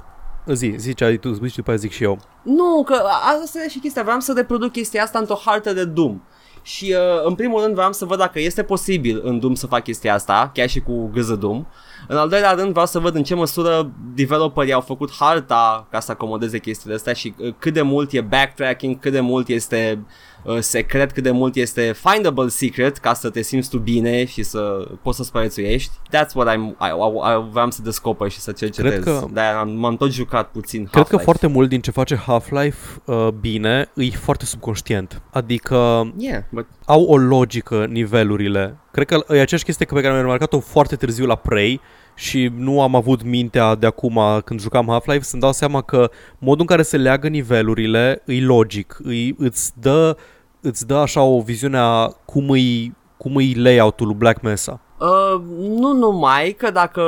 [0.52, 2.18] zi, zi ce ai tu, zici și după aia zic și eu.
[2.42, 4.02] Nu, că a- asta e și chestia.
[4.02, 6.20] Vreau să reproduc chestia asta într-o hartă de Doom.
[6.66, 9.82] Și uh, în primul rând vreau să văd dacă este posibil în Doom să fac
[9.82, 11.66] chestia asta, chiar și cu gâză Doom.
[12.08, 16.00] În al doilea rând vreau să văd în ce măsură developerii au făcut harta ca
[16.00, 19.98] să acomodeze chestiile astea și uh, cât de mult e backtracking, cât de mult este
[19.98, 20.06] uh,
[20.60, 24.88] secret, cât de mult este findable secret ca să te simți tu bine și să
[25.02, 25.90] poți să supraviețuiești.
[26.08, 28.90] That's what I'm, I, I, I, vreau să descoper și să cercetez.
[28.90, 31.22] Cred că- De-aia am, m-am tot jucat puțin Cred că Half-Life.
[31.24, 35.22] foarte mult din ce face Half-Life uh, bine, e foarte subconștient.
[35.30, 40.20] Adică Yeah, but au o logică nivelurile Cred că e aceeași chestie pe care am
[40.20, 41.80] remarcat-o foarte târziu la Prey
[42.14, 46.60] și nu am avut mintea de acum când jucam Half-Life să-mi dau seama că modul
[46.60, 50.16] în care se leagă nivelurile e logic, îi, îți, dă,
[50.66, 54.80] îți dă așa o viziune a cum îi, cum îi layout-ul lui Black Mesa.
[54.98, 57.02] Uh, nu numai, că dacă,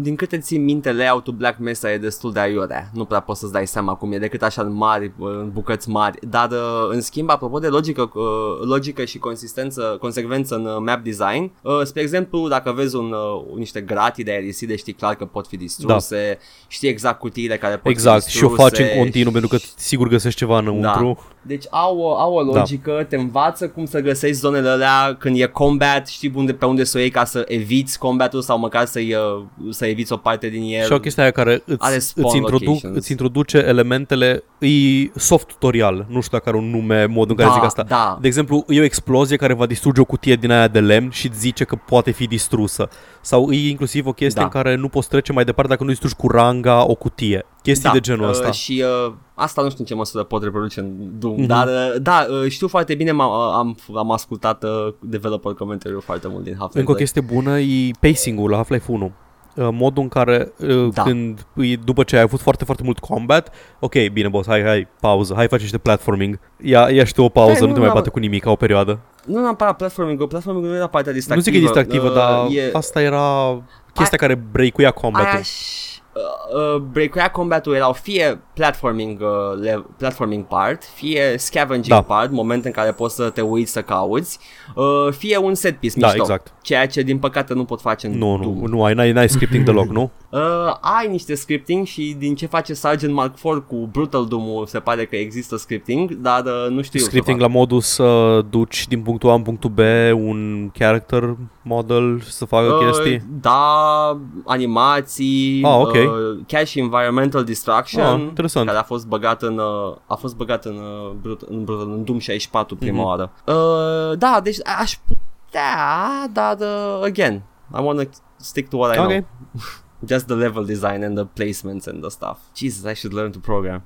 [0.00, 2.90] din câte țin minte, layout-ul Black Mesa e destul de aiurea.
[2.92, 6.18] Nu prea poți să-ți dai seama cum e, decât așa în mari, în bucăți mari.
[6.28, 8.24] Dar, uh, în schimb, apropo de logică, uh,
[8.66, 13.56] logică și consistență, consecvență în uh, map design, uh, spre exemplu, dacă vezi un, uh,
[13.58, 16.44] niște gratii de aeriside, știi clar că pot fi distruse, da.
[16.68, 18.68] știi exact cutiile care pot Exact, fi și o distruse.
[18.82, 21.18] faci în continuu pentru că sigur găsești ceva înăuntru.
[21.44, 23.04] Deci au, o- au o logică, da.
[23.04, 26.98] te învață cum să găsești zonele alea când e combat, știi unde, pe unde să
[26.98, 30.62] o iei ca să eviți combatul sau măcar să-i, uh, să eviți o parte din
[30.62, 30.84] el.
[30.84, 32.96] Și o chestie aia care Are îți, spawn îți, introduc, locations.
[32.96, 34.68] îți introduce elementele, e
[35.14, 37.82] soft tutorial, nu știu dacă are un nume, modul în care Da, zic asta.
[37.82, 38.18] da.
[38.20, 41.26] De exemplu, e o explozie care va distruge o cutie din aia de lemn și
[41.26, 42.88] îți zice că poate fi distrusă.
[43.20, 44.42] Sau e inclusiv o chestie Da.
[44.42, 47.46] în care nu poți trece mai departe dacă nu distrugi cu ranga o cutie.
[47.62, 48.46] Chestii de genul ăsta.
[48.48, 51.42] Uh, și uh, asta nu știu în ce măsură pot reproduce în Doom, Mhm.
[51.42, 51.46] mm-hmm.
[51.46, 54.70] dar uh, da, uh, știu foarte bine, m-am, uh, am, am ascultat uh,
[55.00, 56.78] developer commentariul foarte mult din Half-Life.
[56.78, 59.12] Încă o chestie bună e pacing-ul la Half-Life 1.
[59.56, 61.02] Uh, Modul în care uh, Da.
[61.02, 64.88] când îi- după ce ai avut foarte, foarte mult combat, ok, bine boss, hai, hai,
[65.00, 66.38] pauză, hai faci niște platforming.
[66.62, 67.94] Ia, ia și tu o pauză, Hai, nu, nu, te mai da.
[67.94, 68.98] bate cu nimic ca o perioadă.
[69.26, 71.50] Nu neapărat platforming-ul, platforming-ul nu era partea Nu distractivă.
[71.50, 73.62] zic că e distractivă, uh, dar e, asta era
[73.94, 75.28] chestia care breakuia combatul.
[75.28, 81.94] Aia și uh, uh, breakuia combatul erau fie platforming, uh, le- platforming part, fie scavenging
[81.96, 82.02] Da.
[82.02, 84.38] part, moment în care poți să te uiți să cauți,
[84.74, 86.22] uh, fie un set piece Da, mișto.
[86.22, 86.52] exact.
[86.62, 88.58] Ceea ce din păcate nu pot face în Nu, Doom.
[88.58, 90.10] nu, nu ai, n-ai, n-ai scripting deloc, nu?
[90.32, 90.38] Uh,
[90.80, 95.04] ai niște scripting și din ce face Sergeant Mark IV cu Brutal Doom se pare
[95.04, 99.00] că există scripting, dar uh, nu știu eu Scripting să la modul să duci din
[99.02, 99.78] punctul A în punctul B
[100.14, 102.78] un character model să facă fac.
[102.84, 103.14] chestii.
[103.14, 105.92] Uh, da, animații, Ah, ok.
[105.94, 108.66] uh, chiar și environmental distraction, Ah, interesant.
[108.66, 112.04] care a fost băgat în uh, a fost băgat în uh, Brut, în, Brutal, în
[112.04, 113.06] Doom 64 prima Mhm.
[113.06, 113.30] oară.
[113.46, 117.42] Uh, da, deci aș putea, dar uh, again,
[117.78, 118.02] I wanna
[118.36, 119.06] stick to what I Ok.
[119.06, 119.24] know.
[120.08, 122.38] Just the level design and the placements and the stuff.
[122.56, 123.82] Jesus, I should learn to program.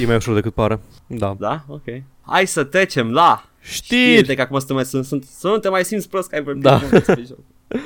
[0.00, 0.80] E mai ușor decât pare.
[1.06, 1.34] Da.
[1.38, 1.60] Da?
[1.68, 1.82] Ok.
[2.26, 4.26] Hai să trecem la Știri!
[4.26, 6.62] De că acum sunt, sunt, sunt, să nu te mai simți prost că ai vorbit
[6.62, 6.76] Da.
[6.76, 7.38] mult despre joc.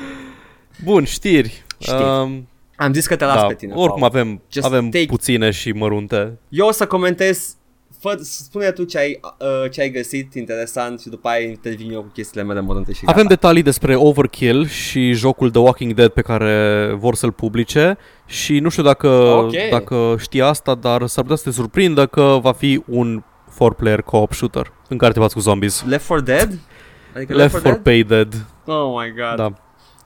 [0.84, 1.64] Bun, știri.
[1.78, 2.02] Știri.
[2.02, 3.72] Um, Am zis că te las da, pe tine.
[3.74, 4.12] oricum Paul.
[4.14, 6.38] avem, Just avem take- puține și mărunte.
[6.48, 7.56] Eu o să comentez
[8.00, 12.00] Fă, spune tu ce ai, uh, ce ai găsit interesant și după aia intervin eu
[12.00, 13.34] cu chestiile mele mărunte și Avem gata.
[13.34, 18.68] detalii despre Overkill și jocul The Walking Dead pe care vor să-l publice și nu
[18.68, 19.52] știu dacă, Ok.
[19.70, 23.22] dacă știi asta, dar s-ar putea să te surprindă că va fi un
[23.64, 25.84] 4-player co-op shooter în care te bați cu zombies.
[25.86, 26.58] Left 4 Dead?
[27.16, 28.34] Adică Left 4 Pay Dead.
[28.64, 29.36] Oh my god.
[29.36, 29.52] Da.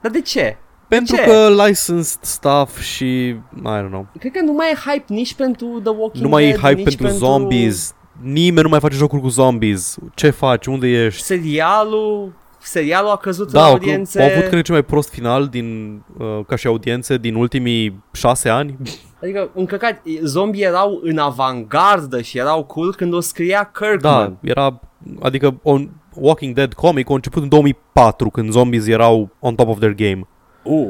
[0.01, 0.57] Dar de ce?
[0.87, 1.21] Pentru ce?
[1.21, 4.07] că licensed stuff și I don't know.
[4.19, 6.81] Cred că nu mai e hype nici pentru The Walking Nu mai e Dead, hype
[6.81, 7.93] nici pentru zombies.
[8.21, 9.97] Nimeni nu mai face jocuri cu zombies.
[10.15, 10.65] Ce faci?
[10.65, 11.23] Unde ești?
[11.23, 14.21] Serialul, serialul a căzut Da, în au, audiențe.
[14.21, 18.49] au avut cred cel mai prost final din uh, ca și audiențe din ultimii șase
[18.49, 18.77] ani.
[19.21, 24.37] Adică, încăcat, zombie erau în avangardă și erau cool când o scria Kirkman.
[24.41, 24.79] Da, era
[25.21, 29.77] adică on Walking Dead comic a început în 2004 când zombies erau on top of
[29.79, 30.27] their game.
[30.63, 30.89] Uh,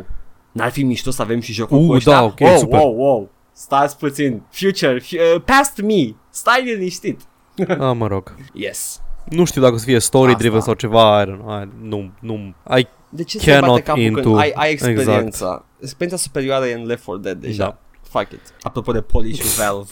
[0.52, 2.12] n-ar fi mișto să avem și jocul Uh, cu ăștia?
[2.13, 2.80] da, ok, wow, super.
[2.80, 4.41] Wow, wow, stați puțin.
[4.50, 6.13] Future, f- uh, past me.
[6.30, 7.22] Stai liniștit.
[7.67, 8.36] Ah, mă rog.
[8.54, 9.02] Yes.
[9.30, 10.65] Nu știu dacă o să fie story driven Asta.
[10.65, 14.02] sau ceva, I don't know, I, nu, nu, I, De ce să Cannot bate capul
[14.02, 14.91] into- când ai, ai exact.
[14.98, 15.65] experiența?
[15.82, 17.63] Experiența superioară e în Left 4 Dead deja.
[17.63, 17.78] Da.
[18.12, 18.41] Fuck it.
[18.62, 19.89] Apropo de Polish și Valve.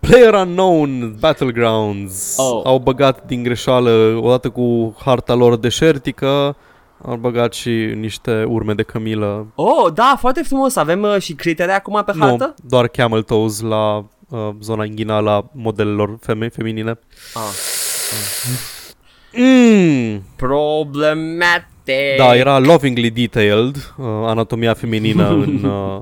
[0.00, 2.60] Player Unknown Battlegrounds Oh.
[2.64, 6.56] au băgat din greșeală, odată cu harta lor deșertică,
[7.04, 9.46] au băgat și niște urme de cămilă.
[9.54, 10.76] oh, da, foarte frumos.
[10.76, 12.54] Avem uh, și critere acum pe hartă?
[12.62, 13.96] Nu, doar camel toes la
[14.28, 16.98] uh, zona inghinală a modelelor feme- feminine.
[17.34, 17.42] Ah.
[19.32, 20.22] Mm.
[20.36, 22.16] Problematic.
[22.18, 26.00] Da, era lovingly detailed, uh, anatomia feminină în, uh,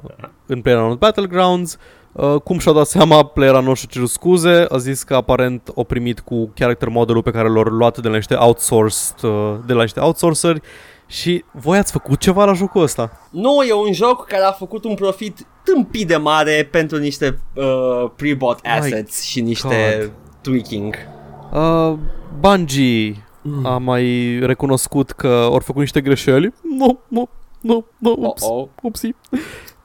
[0.54, 1.76] în PlayerUnknown's Battlegrounds.
[2.12, 5.82] Uh, cum și-a dat seama, playera nu și-a cerut scuze, a zis că aparent o
[5.84, 9.82] primit cu character modelul pe care l-au luat de la niște outsourced, uh, de la
[9.82, 10.60] niște outsourceri
[11.06, 13.28] și voi ați făcut ceva la jocul ăsta?
[13.30, 18.10] Nu, e un joc care a făcut un profit tâmpit de mare pentru niște uh,
[18.16, 20.12] pre-bought My assets și niște God.
[20.40, 20.94] tweaking.
[21.52, 21.98] Uh,
[22.40, 23.16] Bungie
[23.62, 26.52] a mai recunoscut că au făcut niște greșeli.
[26.78, 27.28] Nu, nu,
[27.60, 28.68] nu, nu, ups, Oh-oh.
[28.82, 29.14] upsi.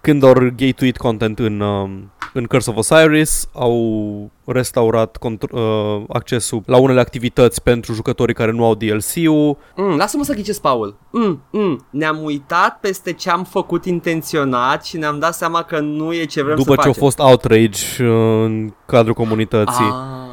[0.01, 1.89] Când au gay-tuit content în, uh,
[2.33, 8.51] în Curse of Osiris, au restaurat contr- uh, accesul la unele activități pentru jucătorii care
[8.51, 9.57] nu au DLC-ul.
[9.75, 10.95] Mm, lasă-mă să ghicesc, Paul.
[11.11, 16.13] Mm, mm, ne-am uitat peste ce am făcut intenționat și ne-am dat seama că nu
[16.13, 17.01] e ce vrem După să ce a facem.
[17.01, 19.85] fost outrage uh, în cadrul comunității.
[19.85, 20.27] Ah.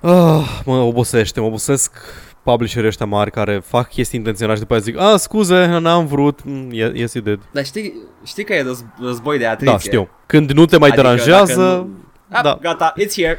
[0.00, 1.92] Ah, mă obosește, mă obosesc
[2.50, 6.44] publisherii ăștia mari care fac chestii intenționat și după aia zic, a, scuze, n-am vrut.
[6.44, 7.40] Mm, ye- yes, you did.
[7.52, 9.72] Dar știi, știi că e răz, război de atriție.
[9.72, 10.08] Da, știu.
[10.26, 11.62] Când nu te mai Adică deranjează...
[11.62, 12.58] dacă nu- Ah, da.
[12.62, 13.38] Gata, it's here.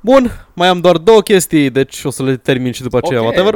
[0.00, 3.26] Bun, mai am doar două chestii, deci o să le termin și după aceea, Ok.
[3.26, 3.54] whatever.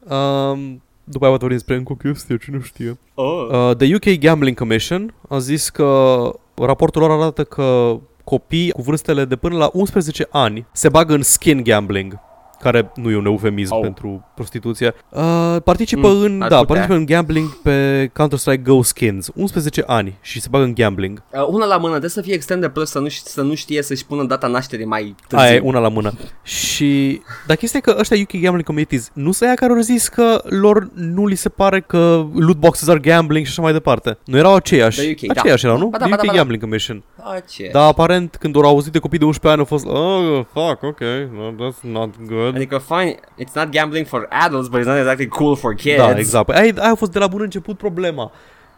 [0.00, 2.98] Um, după aia vorbim despre încă o chestie, cine știe.
[3.14, 3.46] Oh.
[3.50, 6.20] Uh, the UK Gambling Commission a zis că
[6.54, 11.22] raportul lor arată că copii cu vârstele de până la 11 ani se bagă în
[11.22, 12.18] skin gambling
[12.60, 13.80] care nu e un eufemism Au.
[13.80, 14.94] pentru prostituție.
[15.08, 16.64] Uh, participă Mm, în ar da, putea.
[16.66, 19.28] participă în gambling pe Counter-Strike Go Skins.
[19.34, 21.22] 11 ani și se bagă în gambling.
[21.32, 23.54] Uh, una la mână, trebuie să fie extrem de prost să nu, ș- să nu
[23.54, 25.46] știe să-și pună data nașterii mai târziu.
[25.46, 26.12] Aia e una la mână.
[26.42, 30.08] Și dar chestia e că ăștia UK Gambling Committees nu sunt aia care au zis
[30.08, 34.18] că lor nu li se pare că loot boxes are gambling și așa mai departe.
[34.24, 35.00] Nu erau aceiași.
[35.00, 35.40] The UK, da.
[35.40, 35.86] aceiași erau, nu?
[35.88, 36.38] Ba da, The ba da, UK ba da.
[36.38, 37.02] Gambling Commission.
[37.22, 37.68] A, ce?
[37.72, 41.00] Da, aparent când au auzit de copii de 11 ani au fost Oh, fuck, ok,
[41.36, 45.26] no, that's not good Adică, fine, it's not gambling for adults, but it's not exactly
[45.28, 45.96] cool for kids.
[45.96, 48.32] Da, exact Păi Aia, aia a fost de la bun început problema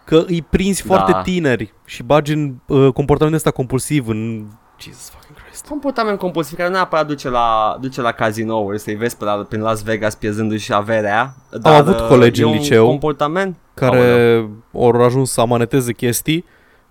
[0.04, 0.94] Că îi prinzi Da.
[0.94, 4.44] foarte tineri Și bagi în uh, comportamentul ăsta compulsiv În
[4.80, 9.16] Jesus fucking Christ Comportament compulsiv care nu neapărat duce la, duce la casinouri, să-i vezi
[9.16, 11.34] pe la, prin Las Vegas pierzându-și averea.
[11.60, 16.44] Dar avut uh, colegi e în un liceu comportament Care au ajuns să amaneteze chestii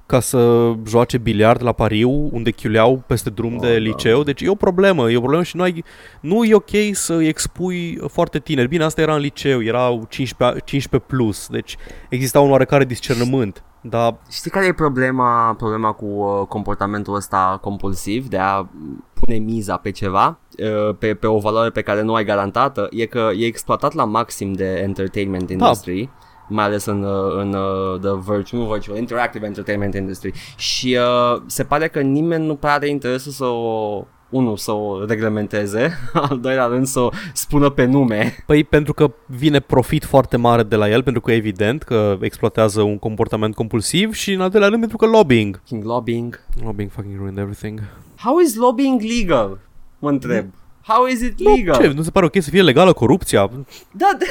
[0.08, 3.78] ca să joace biliard la pariu unde chiuleau peste drum Oh, de da.
[3.78, 4.24] liceu.
[4.24, 5.84] Deci e o problemă, e o problemă și nu, ai,
[6.20, 8.67] nu e ok să îi expui foarte tineri.
[8.67, 11.78] Bine, asta era în liceu, erau 15, 15 plus, deci
[12.10, 13.63] exista un oarecare discernământ.
[13.82, 18.67] Dar Știi care e problema, problema cu uh, comportamentul ăsta compulsiv de a
[19.13, 23.06] pune miza pe ceva, uh, pe, pe o valoare pe care nu ai garantată, e
[23.06, 26.10] că e exploatat la maxim de entertainment industry.
[26.47, 31.41] Mai ales în, uh, în uh, the virtual, nu virtual, interactive entertainment industry și uh,
[31.45, 35.97] se pare că nimeni nu prea are interesul să o unul să o reglementeze,
[36.29, 38.36] al doilea rând să o spună pe nume.
[38.45, 42.17] Păi pentru că vine profit foarte mare de la el, pentru că e evident că
[42.21, 45.62] exploatează un comportament compulsiv și în al doilea rând pentru că lobbying.
[45.65, 46.39] King lobbying.
[46.63, 47.81] Lobbying fucking ruined everything.
[48.17, 49.60] How is lobbying legal?
[49.99, 50.45] Mă întreb.
[50.88, 51.81] How is it Nu, legal?
[51.81, 53.49] ce, nu se pare ok să fie legală corupția?
[53.91, 54.25] Da, da,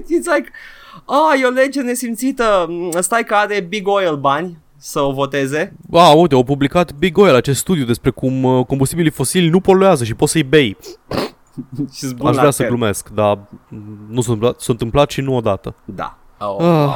[0.00, 0.50] it's like,
[1.04, 2.68] ah, e o lege nesimțită,
[3.00, 5.76] stai că are Big Oil bani să o voteze.
[5.92, 10.04] A, uite, au publicat Big Oil, acest studiu despre cum uh, combustibilii fosili nu poluează
[10.04, 10.76] și poți să-i bei.
[11.96, 12.70] și bun Aș la vrea să fel.
[12.70, 13.38] glumesc, dar
[14.08, 15.74] nu s-a întâmplat, s-a întâmplat și nu odată.
[15.84, 16.18] Da.
[16.38, 16.66] Oh, Ah.
[16.66, 16.94] wow.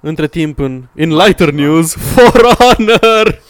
[0.00, 3.40] Între timp, în, in lighter news, For Honor!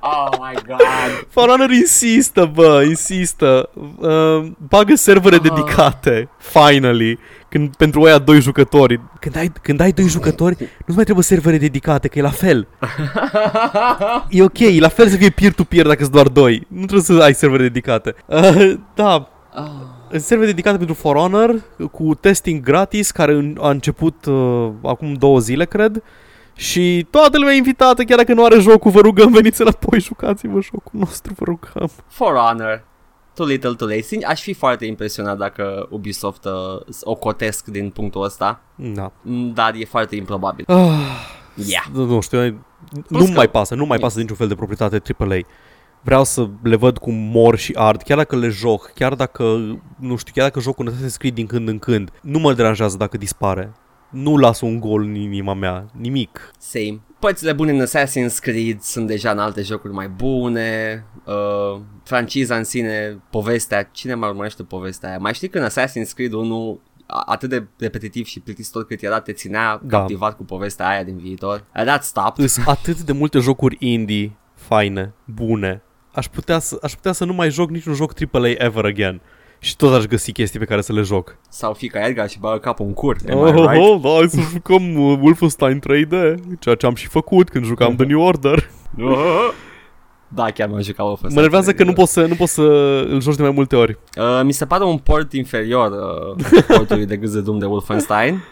[0.00, 1.26] oh my god.
[1.30, 3.70] For Honor insistă, bă, insistă.
[3.98, 5.42] Uh, bagă servere Ah.
[5.42, 9.00] dedicate, finally, când, pentru aia doi jucători.
[9.20, 12.66] Când ai, când ai doi jucători, nu mai trebuie servere dedicate, că e la fel.
[14.28, 16.66] E ok, e la fel să fie peer-to-peer dacă sunt doar doi.
[16.68, 18.14] Nu trebuie să ai servere dedicate.
[18.26, 19.64] Uh, da, Ah.
[20.18, 21.54] Server dedicate pentru For Honor
[21.92, 26.02] cu testing gratis care în- a început uh, acum două zile, cred.
[26.54, 30.60] Și toată lumea e invitată, chiar dacă nu are jocul, vă rugăm, veniți înapoi, jucați-vă
[30.60, 31.90] jocul nostru, vă rugăm.
[32.08, 32.84] For Honor.
[33.34, 34.00] Too little too late.
[34.00, 36.52] Sincer, aș fi foarte impresionat dacă Ubisoft uh,
[37.02, 39.12] o cotesc din punctul ăsta, Da.
[39.22, 40.64] Mm, dar e foarte improbabil.
[40.68, 40.76] Ah,
[41.66, 41.84] Yeah.
[41.92, 42.40] nu, nu știu,
[43.08, 45.38] nu că- mai pasă, nu mai pasă niciun fel de proprietate AAA.
[46.02, 49.44] Vreau să le văd cum mor și ard, chiar dacă le joc, chiar dacă,
[49.98, 53.16] nu știu, chiar dacă jocul ne scrie din când în când, nu mă deranjează dacă
[53.16, 53.72] dispare.
[54.10, 56.50] Nu las un gol în inima mea, nimic.
[56.58, 57.00] Same.
[57.18, 61.04] Părțile bune în Assassin's Creed sunt deja în alte jocuri mai bune.
[61.24, 65.18] Uh, franciza în sine, povestea, cine mai urmărește povestea aia?
[65.18, 69.32] Mai știi când Assassin's Creed 1 a- atât de repetitiv și plictisitor cât era, te
[69.32, 69.98] ținea Da.
[69.98, 71.64] captivat cu povestea aia din viitor.
[71.72, 72.46] And that stopped.
[72.48, 75.82] Sunt atât de multe jocuri indie, faine, bune.
[76.12, 79.20] Aș putea să, aș putea să nu mai joc niciun joc AAA ever again.
[79.58, 81.36] Și tot aș găsi chestii pe care să le joc.
[81.48, 83.16] Sau fica Edgar și bagă capul în cur.
[83.30, 83.86] Am Oh, I right?
[83.88, 87.96] oh, da, hai să jucăm uh, Wolfenstein 3D, ceea ce am și făcut când jucam
[87.96, 88.70] The New Order.
[90.34, 91.34] Da, chiar m-am jucat Wolfenstein.
[91.34, 92.62] Mă nervează că nu poți să, nu poți să
[93.10, 93.98] îl joci de mai multe ori.
[94.16, 95.90] Uh, mi se pare un port inferior
[96.36, 98.42] uh, portului de gâz de dum de Wolfenstein.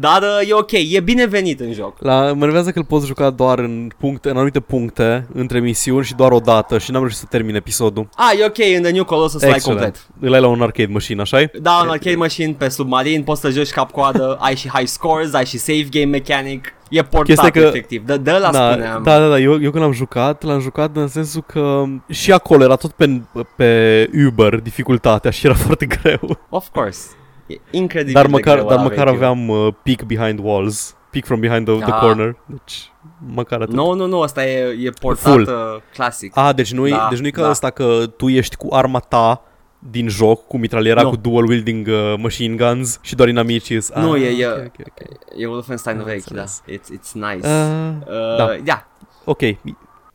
[0.00, 2.02] Dar uh, e ok, e binevenit în joc.
[2.02, 6.04] La, mă nervează că îl poți juca doar în, puncte, în anumite puncte, între misiuni
[6.04, 8.08] și doar o dată și n-am reușit să termin episodul.
[8.16, 10.06] Ah, e ok, în The New Colossus l-ai complet.
[10.20, 13.50] Îl ai la un arcade machine, așa Da, un arcade machine pe submarin, poți să
[13.50, 16.72] joci cap-coadă, ai și high scores, ai și save game mechanic.
[16.90, 19.02] E portat Chestia că- efectiv, de, de la da, spuneam.
[19.02, 22.62] da, da, da, eu, eu când l-am jucat, l-am jucat în sensul că și acolo
[22.64, 23.20] era tot pe,
[23.56, 26.38] pe Uber dificultatea și era foarte greu.
[26.48, 27.00] Of course.
[27.48, 29.12] E incredibil Dar de măcar, greu dar la măcar radio.
[29.14, 31.98] aveam uh, peek behind walls, peek from behind the, the Ah.
[32.00, 32.92] corner, deci
[33.34, 33.74] măcar atât.
[33.74, 35.42] Nu, nu, nu, asta e, e portat Full.
[35.42, 36.32] uh, clasic.
[36.36, 37.48] A, deci nu-i, Da, deci nu-i ca da.
[37.48, 39.42] asta că tu ești cu arma ta
[39.90, 41.08] din joc, cu mitraliera, Nu.
[41.08, 43.80] cu dual wielding uh, machine guns și doar inamicii.
[43.80, 45.06] sunt- Nu, Ah, e- e- ok, ok, ok.
[45.36, 46.40] E Wolfenstein Am vechi, da.
[46.40, 46.62] înțeles.
[46.70, 47.46] It's, it's nice.
[47.48, 48.44] Uh, Uh, da.
[48.64, 48.80] yeah.
[49.24, 49.40] ok,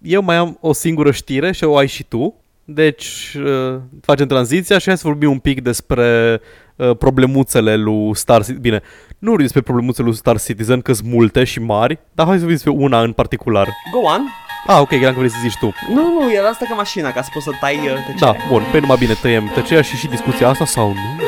[0.01, 2.35] eu mai am o singură știre și o ai și tu.
[2.65, 6.41] Deci uh, facem tranziția și hai să vorbim un pic despre
[6.75, 8.61] uh, problemuțele lui Star Citizen.
[8.61, 8.81] Bine,
[9.19, 12.41] nu vorbim despre problemuțele lui Star Citizen, că sunt multe și mari, dar hai să
[12.45, 13.67] vorbim despre una în particular.
[13.91, 14.21] Go on.
[14.67, 15.73] Ah, ok, credeam că vrei să zici tu.
[15.93, 18.33] Nu, nu, era asta ca mașina, ca să poți să tai uh, tăcerea.
[18.33, 21.23] Da, bun, pe numai bine tăiem tăcerea și și discuția asta sau nu?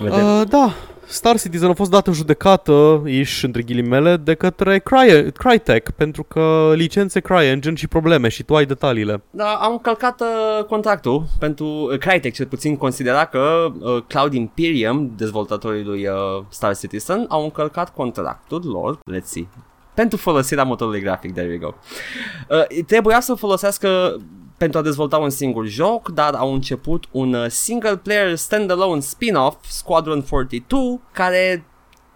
[0.00, 0.38] Vedem.
[0.38, 0.72] Uh, da,
[1.08, 6.22] Star Citizen a fost dat în judecată, iși între ghilimele, de către Cry- Crytek, pentru
[6.22, 9.22] că licențe CryEngine și probleme și tu ai detaliile.
[9.30, 15.12] Da, am încălcat uh, contractul pentru uh, Crytek, cel puțin considera că uh, Cloud Imperium,
[15.16, 16.14] dezvoltatorii lui uh,
[16.48, 19.48] Star Citizen, au încălcat contractul lor, let's see,
[19.94, 21.74] pentru folosirea motorului grafic, there we go.
[22.50, 24.16] Uh, trebuia să folosească
[24.56, 29.56] pentru a dezvolta un singur joc, dar au început un uh, single player standalone spin-off,
[29.68, 31.64] Squadron 42, care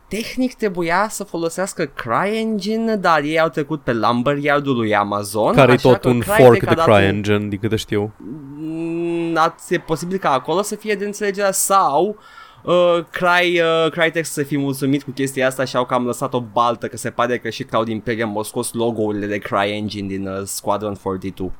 [0.08, 5.52] tehnic trebuia să folosească CryEngine, dar ei au trecut pe Lumberyard-ul lui Amazon.
[5.54, 7.76] care e așa tot că un Crytek fork a de dat un- CryEngine, din câte
[7.76, 8.12] știu.
[8.56, 12.16] Mm, ați- e posibil ca acolo să fie de înțelegerea sau
[12.64, 16.40] uh, Cry, uh, Crytek să fi mulțumit cu chestia asta și au cam lăsat o
[16.40, 20.40] baltă că se pare că și Cloud Imperium au scos logo-urile de CryEngine din uh,
[20.44, 21.52] Squadron 42.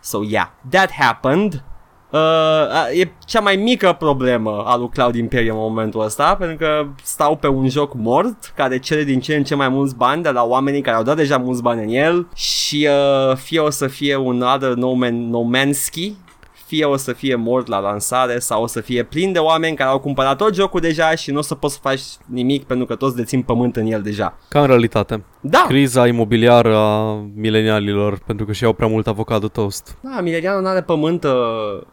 [0.00, 1.62] So yeah, that happened.
[2.10, 6.86] Uh, e cea mai mică problemă a lui Cloud Imperium în momentul ăsta pentru că
[7.02, 10.30] stau pe un joc mort care cere din ce în ce mai mulți bani de
[10.30, 13.86] la oamenii care au dat deja mulți bani în el și uh, fie o să
[13.86, 16.12] fie un other No, Man, no Man's Ski
[16.66, 19.90] fie o să fie mort la lansare sau o să fie plin de oameni care
[19.90, 22.94] au cumpărat tot jocul deja și nu o să poți să faci nimic pentru că
[22.94, 24.38] toți dețin pământ în el deja.
[24.48, 25.24] Ca în realitate.
[25.40, 29.96] Da, Criza imobiliară a milenialilor, pentru că și-au prea mult avocado toast.
[30.00, 31.30] da Milenianul nu are pământ uh,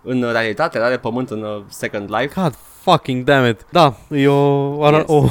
[0.04, 2.42] în realitate, are pământ în uh, Second Life.
[2.42, 3.66] God fucking damn it.
[3.72, 4.78] Da, e o...
[4.88, 5.04] Ara- Yes.
[5.08, 5.26] o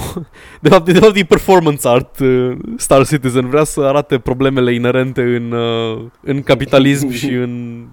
[0.61, 3.49] de, fapt, de fapt e performance art uh, Star Citizen.
[3.49, 7.85] Vrea să arate problemele inerente în, uh, în capitalism și în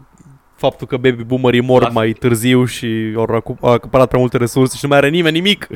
[0.59, 4.37] faptul că baby boomerii mor La- mai târziu și au acu- au acaparat prea multe
[4.37, 5.67] resurse și nu mai are nimeni nimic.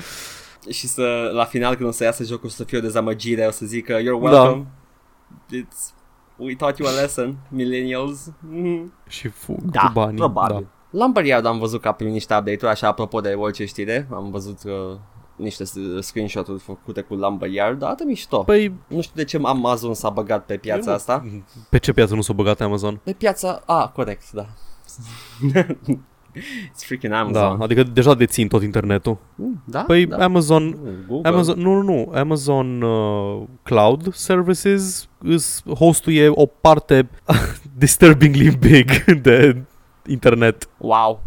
[0.70, 3.66] Și să, la final când o să iasă jocul să fie o dezamăgire, o să
[3.66, 4.30] zică You're Da.
[4.42, 4.66] welcome.
[5.56, 5.94] It's,
[6.38, 8.32] we taught you a lesson, millennials.
[8.52, 8.94] Mhm.
[9.08, 10.18] Și fug Da, cu banii.
[10.18, 10.56] probabil.
[10.92, 10.98] Da.
[11.00, 14.58] Lumberyard am văzut că a primit niște update-uri, așa apropo de orice știre, am văzut
[14.66, 14.98] uh,
[15.36, 18.44] niște s- screenshot-uri făcute cu Lumberyard, dar arată mișto.
[18.44, 21.24] Păi, Nu știu de ce Amazon s-a băgat pe piața Eu- asta.
[21.70, 23.00] pe ce piață nu s-a băgat Amazon?
[23.04, 23.62] Pe piața...
[23.66, 24.46] A, corect, da.
[26.36, 27.58] It's freaking Amazon.
[27.58, 29.18] Da, adică deja dețin tot internetul.
[29.36, 29.82] Mm, da?
[29.82, 30.18] Păi da.
[30.24, 31.30] Amazon Mm, Google.
[31.30, 32.12] Amazon, nu, nu, nu.
[32.14, 37.10] Amazon uh, Cloud Services îs, hostuie o parte
[37.78, 39.62] disturbingly big de
[40.08, 40.70] internet.
[40.78, 41.22] Wow.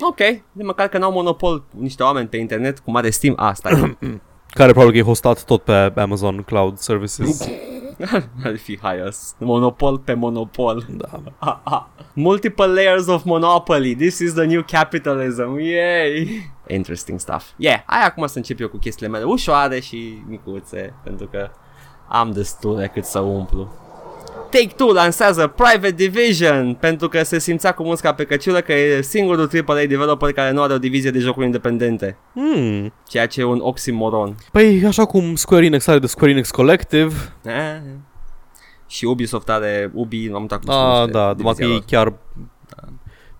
[0.00, 0.16] Ok,
[0.52, 3.34] de măcar că n-au monopol niște oameni pe internet cu mare stim.
[3.36, 3.96] Asta e.
[4.50, 7.40] Care probabil că e hostat tot pe Amazon Cloud Services.
[8.44, 9.34] Ar fi highest.
[9.38, 10.86] Monopol pe monopol.
[10.88, 11.20] da.
[12.12, 13.94] Multiple layers of monopoly.
[13.94, 15.58] This is the new capitalism.
[15.58, 16.42] Yay!
[16.66, 17.44] Interesting stuff.
[17.56, 21.50] Yeah, hai acum să încep eu cu chestiile mele ușoare și micuțe, pentru că
[22.08, 23.72] am destule cât să umplu.
[24.50, 29.48] Take-Two lansează Private Division pentru că se simțea cu musca pe căciulă că e singurul
[29.66, 32.92] AAA developer care nu are o divizie de jocuri independente, Hmm.
[33.08, 34.36] ceea ce e un oxymoron.
[34.52, 37.52] Păi așa cum Square Enix are de Square Enix Collective, Eh.
[38.86, 41.66] Și Ubisoft are Ubi, nu am uitat cum se a, numește da, numai că divizia
[41.66, 41.84] ei lor.
[41.86, 42.12] chiar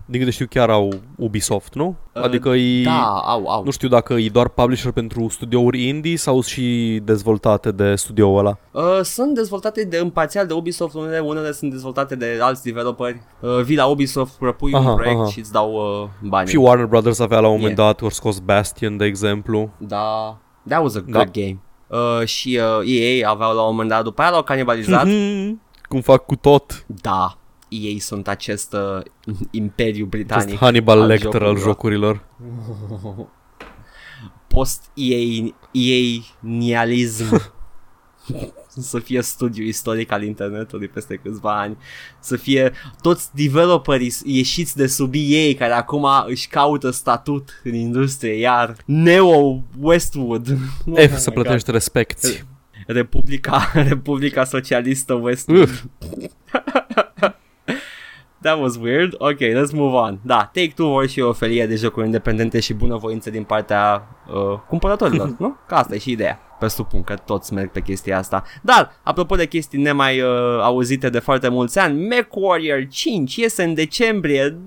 [0.09, 1.95] din câte știu chiar au Ubisoft, nu?
[2.13, 3.63] Uh, Adică ei, Da, au, au.
[3.63, 8.57] nu știu dacă e doar publisher pentru studiouri indie sau și dezvoltate de studioul ăla.
[8.71, 13.21] Uh, sunt dezvoltate de în parțial de Ubisoft, unele, unele sunt dezvoltate de alți developeri.
[13.39, 15.29] Uh, vii la Ubisoft, propui Aha, un proiect aha.
[15.29, 16.47] și îți dau uh, bani.
[16.49, 17.87] Și Warner Brothers avea la un moment Yeah.
[17.91, 19.69] dat, ori scos Bastion, de exemplu.
[19.77, 21.41] Da, that was a good Da.
[21.41, 21.59] game.
[21.87, 25.05] Uh, și uh, EA aveau la un moment dat, după aia l-au canibalizat.
[25.05, 25.61] Mhm.
[25.89, 26.85] Cum fac cu tot.
[27.01, 27.37] da,
[27.69, 29.01] EA sunt acest uh,
[29.51, 30.57] imperiu Acest britanic.
[30.57, 32.25] Hannibal al Lecter al jocurilor.
[32.37, 33.29] jocurilor.
[34.47, 37.51] post-EA EA nialism
[38.91, 41.77] să fie studiu istoric al internetului peste câțiva ani,
[42.19, 48.33] să fie toți developerii ieșiți de sub EA care acum își caută statut în industrie,
[48.33, 50.57] iar Neo Westwood.
[50.89, 52.43] Oh F să plătești respecti.
[52.87, 55.89] Republica, Republica Socialistă Westwood.
[58.41, 59.15] That was weird.
[59.17, 60.19] Ok, let's move on.
[60.23, 65.35] Da, Take-Two vor și o felie de jocuri independente și bunăvoință din partea uh, cumpărătorilor,
[65.39, 65.57] nu?
[65.67, 66.39] Că asta e și ideea.
[66.59, 68.43] Presupun că toți merg pe chestia asta.
[68.61, 73.73] Dar, apropo de chestii nemai uh, auzite de foarte mulți ani, MechWarrior 5 iese în
[73.73, 74.57] decembrie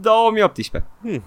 [0.00, 0.90] 2018.
[1.02, 1.24] Hmm.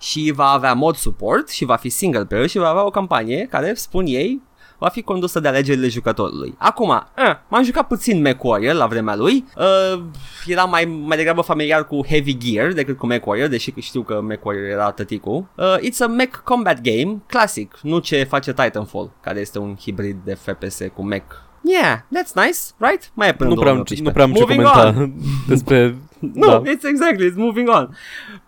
[0.00, 3.46] Și va avea mod support și va fi single player și va avea o campanie
[3.50, 4.42] care, spun ei,
[4.78, 6.54] va fi condusă de alegerile jucătorului.
[6.58, 10.02] Acum, uh, m-am jucat puțin MechWarrior la vremea lui, uh,
[10.46, 14.66] era mai, mai degrabă familiar cu Heavy Gear decât cu MechWarrior, deși știu că MechWarrior
[14.66, 15.46] era tăticul.
[15.54, 20.16] Uh, it's a mech combat game, clasic, nu ce face Titanfall, care este un hibrid
[20.24, 23.10] de FPS cu mech Yeah, that's nice, right?
[23.14, 25.12] Mai e până nu prea, am, nu prea am ce comenta on.
[25.48, 25.96] despre...
[26.34, 26.62] no, da.
[26.70, 27.96] it's exactly, it's moving on.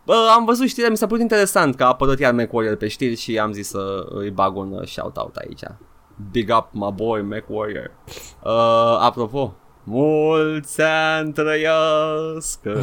[0.04, 3.16] Uh, am văzut știrea, mi s-a părut interesant că a apărut iar MechWarrior pe știri
[3.16, 5.62] și am zis să îi bag un uh, shout-out aici.
[6.30, 7.90] Big up my boy MechWarrior.
[8.42, 8.50] Uh,
[9.00, 9.54] apropo,
[9.84, 12.80] mulți ani trăiască,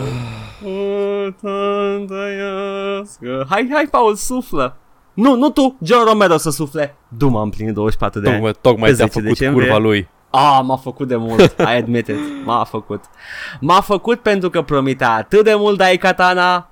[0.63, 3.45] mulți ani trăiască.
[3.49, 4.77] Hai, hai, Paul, suflă.
[5.13, 6.95] Nu, nu tu, John Romero să sufle.
[7.07, 8.57] Duma am plinit 24 de tocmai, ani.
[8.61, 9.67] Tocmai te-a făcut decembrie.
[9.67, 10.09] curva lui.
[10.29, 13.03] Ah, m-a făcut de mult, I admit it, m-a făcut.
[13.59, 16.69] M-a făcut pentru că promitea atât de mult Dai Katana,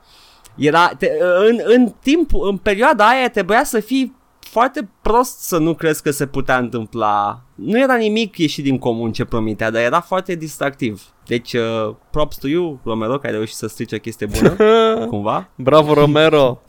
[0.55, 1.11] era, te,
[1.47, 4.15] în, în timp, în perioada aia trebuia să fii
[4.55, 7.41] foarte prost să nu crezi că se putea întâmpla.
[7.55, 11.03] Nu era nimic ieșit din comun ce promitea, dar era foarte distractiv.
[11.25, 14.55] Deci, uh, props to you, Romero, care ai reușit să strice o chestie bună,
[15.11, 15.49] cumva.
[15.55, 16.61] Bravo, Romero!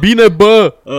[0.00, 0.74] Bine, bă!
[0.84, 0.94] Uh,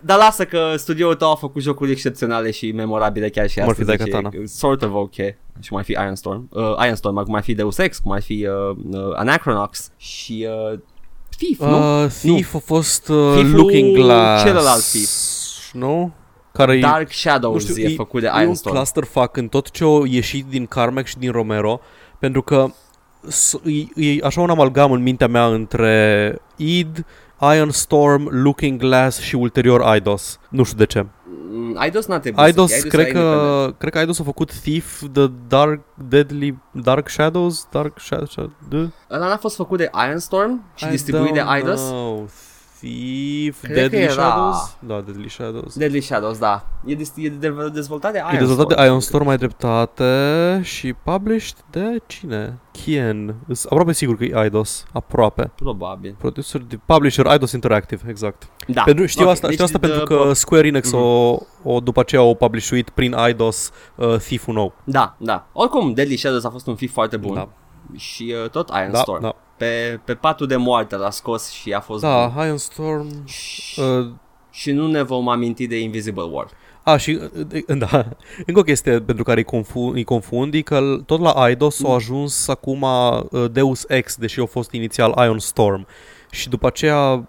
[0.00, 3.90] dar lasă că studioul tău a făcut jocuri excepționale și memorabile chiar și cum astăzi.
[3.90, 5.14] Ar fi deci sort of ok.
[5.60, 6.48] Și mai fi Iron Storm.
[6.52, 10.46] Uh, Iron Storm, cum mai fi Deus Ex, cum mai fi uh, uh, Anachronox și
[10.72, 10.78] uh,
[11.36, 12.02] Thief, nu?
[12.02, 12.58] Uh, Thief nu.
[12.58, 14.44] a fost uh, Looking Glass.
[14.44, 15.38] Celălalt Thief
[15.72, 16.12] nu?
[16.52, 19.84] Care Dark Shadows știu, e, e făcut de Iron E un clusterfuck în tot ce
[19.84, 21.80] a ieșit din Carmack și din Romero,
[22.18, 22.66] pentru că
[23.94, 27.06] e, e așa un amalgam în mintea mea între id,
[27.54, 30.38] Iron Storm, Looking Glass și ulterior IDOS.
[30.48, 31.06] Nu știu de ce.
[31.52, 35.26] Mm, Eidos n-a trebuit Eidos, să cred, că, cred că Eidos a făcut Thief, The
[35.48, 38.34] Dark, Deadly, Dark Shadows, Dark Shadows,
[39.10, 41.80] Ăla n-a fost făcut de Iron Storm și I distribuit de Eidos?
[41.80, 42.28] Know.
[42.80, 44.12] Thief, Cred Deadly era...
[44.12, 44.76] Shadows?
[44.78, 45.76] Da, Deadly Shadows.
[45.76, 46.66] Deadly Shadows, da.
[46.86, 47.28] E, e
[47.72, 52.58] dezvoltat de Iron E dezvoltat de Iron Storm mai dreptate și published de cine?
[52.70, 53.34] Kien.
[53.46, 54.84] Sunt aproape sigur că e IDOS.
[54.92, 55.50] Aproape.
[55.54, 56.14] Probabil.
[56.18, 58.48] Producer, publisher, IDOS Interactive, exact.
[58.66, 58.82] Da.
[58.82, 59.32] Pentru, știu okay.
[59.32, 60.98] asta, deci știu asta pentru că Square Enix mm-hmm.
[60.98, 64.74] o, o, după aceea o publishuit prin IDOS uh, Thief-ul nou.
[64.84, 65.46] Da, da.
[65.52, 67.34] Oricum, Deadly Shadows a fost un Thief foarte bun.
[67.34, 67.48] Da.
[67.96, 69.22] Și uh, tot Iron da, Storm.
[69.22, 72.44] Da pe, pe patul de moarte l-a scos și a fost Da, bun.
[72.44, 74.10] Iron Storm și, uh,
[74.50, 76.48] și nu ne vom aminti de Invisible War.
[76.82, 77.20] A, și,
[77.90, 78.06] da,
[78.46, 81.90] încă o chestie pentru care îi confund, îi confund e că tot la IDOS mm.
[81.90, 85.86] a ajuns acum uh, Deus Ex, deși a fost inițial Iron Storm.
[86.30, 87.28] Și după aceea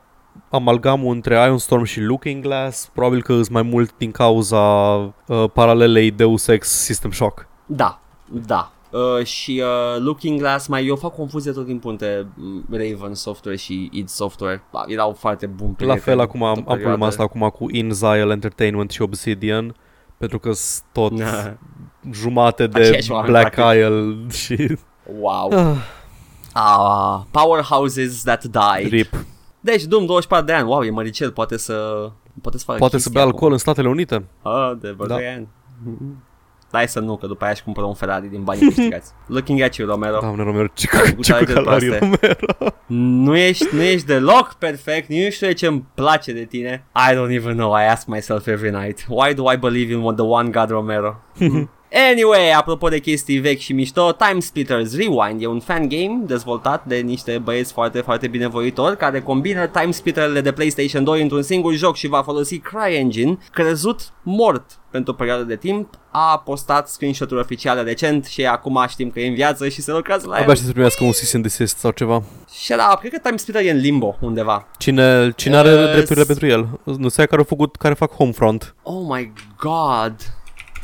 [0.49, 5.43] amalgamul între Iron Storm și Looking Glass, probabil că îs mai mult din cauza uh,
[5.53, 7.47] paralelei Deus Ex System Shock.
[7.65, 7.99] Da,
[8.45, 8.71] da.
[8.91, 13.57] Uh, și uh, Looking Glass, mai eu fac confuzie tot timpul între mm, Raven Software
[13.57, 14.63] și id Software.
[14.87, 19.01] Erau foarte buni La fel acum am, am problema asta acum cu InZile Entertainment și
[19.01, 19.75] Obsidian
[20.17, 21.13] pentru că sunt tot
[22.21, 24.77] jumate de Black Isle și...
[25.19, 25.51] Wow.
[25.53, 25.75] Ah.
[26.53, 28.91] ah, powerhouses that died.
[28.91, 29.25] Rip.
[29.59, 32.09] Deci, Doom 24 de ani, wow, e măricel, poate să...
[32.41, 34.25] Poate să facă Poate să bea alcool în Statele Unite.
[34.41, 35.15] Ah, de da.
[35.15, 35.47] ani.
[36.71, 39.11] Dai să nu, că după aia își cumpără un Ferrari din banii câștigați.
[39.27, 40.17] Looking at you, Romero.
[40.19, 40.87] Doamne, Romero, ce,
[41.21, 42.35] ce cu calorii, Romero.
[42.85, 46.85] Nu ești, nu ești deloc perfect, nu știu ce îmi place de tine.
[46.95, 49.05] I don't even know, I ask myself every night.
[49.07, 51.15] Why do I believe in the one God Romero?
[51.93, 56.85] Anyway, apropo de chestii vechi și mișto, Time Splitters Rewind e un fan game dezvoltat
[56.85, 61.73] de niște băieți foarte, foarte binevoitori care combină Time Splitterele de PlayStation 2 într-un singur
[61.73, 67.41] joc și va folosi CryEngine, crezut mort pentru o perioadă de timp, a postat screenshot-uri
[67.41, 70.55] oficiale recent și acum știm că e în viață și se lucrează la Abia el.
[70.55, 72.23] să primească un cease and desist sau ceva.
[72.61, 74.67] Și da, cred că Time Splitter e în limbo undeva.
[74.77, 76.79] Cine, cine are uh, drepturile pentru el?
[76.83, 78.75] Nu sei care au făcut, care fac Homefront.
[78.83, 80.15] Oh my god.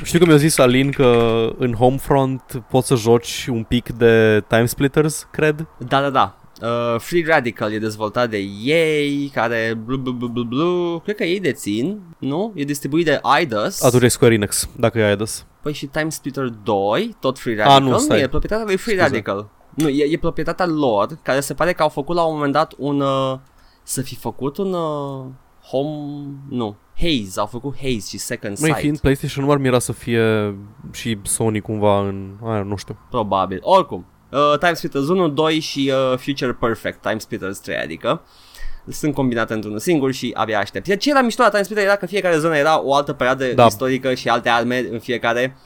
[0.04, 4.66] Știu că mi-a zis Alin că în Homefront poți să joci un pic de Time
[4.66, 5.68] Splitters, cred?
[5.78, 6.38] Da, da, da.
[6.62, 11.02] Uh, Free Radical e dezvoltat de ei, care blu, blu, blu, blu, blu.
[11.04, 12.52] cred că ei dețin, nu?
[12.56, 13.84] E distribuit de Eidos.
[13.84, 15.46] Atunci e Square Enix, dacă e Eidos.
[15.62, 18.22] Păi și Time Splitter 2, tot Free Radical, nu, stai.
[18.22, 19.10] e proprietatea lui Free Scuze.
[19.10, 19.50] Radical.
[19.74, 22.74] Nu, e, e proprietatea lor, care se pare că au făcut la un moment dat
[22.78, 23.00] un...
[23.00, 23.38] Uh,
[23.84, 24.74] să fi făcut un...
[24.74, 25.26] Uh,
[25.70, 26.28] home...
[26.50, 26.76] Nu.
[27.00, 28.82] Haze, au făcut Haze și Second Mai Sight.
[28.82, 30.56] fiind PlayStation nu ar mira să fie
[30.92, 32.30] și Sony cumva în...
[32.46, 32.98] Aia, nu știu.
[33.10, 33.60] Probabil.
[33.62, 38.22] Oricum, uh, Time Splitters 1, 2 și uh, Future Perfect, Time Splitters 3, adică
[38.90, 41.00] sunt combinate într-unul singur și abia aștept.
[41.00, 43.66] Ce era mișto la Time Splitter era că fiecare zonă era o altă perioadă Da.
[43.66, 45.58] istorică și alte arme în fiecare.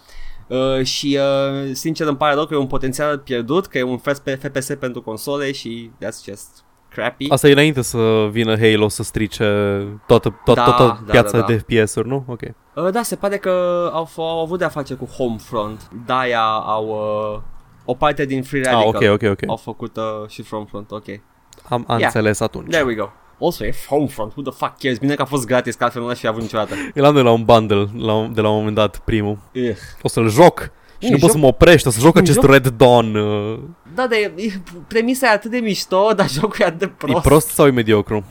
[0.47, 3.97] Uh, și uh, sincer îmi pare rău că e un potențial pierdut, că e un
[3.97, 7.29] FPS, FPS pentru console și that's just crappy.
[7.29, 9.43] Asta e înainte să vină Halo să strice
[10.07, 11.45] toată, toată, Da, toată da, piața da, da.
[11.53, 12.23] de FPS-uri, nu?
[12.27, 12.41] Ok.
[12.75, 13.49] Uh, da, se pare că
[13.93, 15.89] au, f- au avut de-a face cu Homefront.
[16.05, 17.41] De-aia au uh,
[17.85, 19.11] o parte din Free Ah, Radical.
[19.11, 19.49] ok, ok, ok.
[19.49, 21.05] Au făcut uh, și Homefront, ok.
[21.69, 22.01] Am, am Yeah.
[22.01, 22.69] înțeles atunci.
[22.69, 23.09] There we go.
[23.41, 24.97] Also, e Homefront, who the fuck cares?
[24.97, 26.73] Bine că a fost gratis, că altfel nu l-aș fi avut niciodată.
[26.93, 29.37] El am de la un bundle la, un- de la un moment dat primul.
[29.55, 29.77] Ugh.
[30.01, 30.71] O să-l joc.
[31.01, 32.67] Și Un nu pot joc- să mă oprești, o să joc un acest joc- Red
[32.67, 33.15] Dawn.
[33.15, 33.59] Uh,
[33.95, 34.51] Da, dar e, e,
[34.87, 37.17] premisa e atât de mișto, dar jocul e atât de prost.
[37.25, 38.23] e prost sau e mediocru?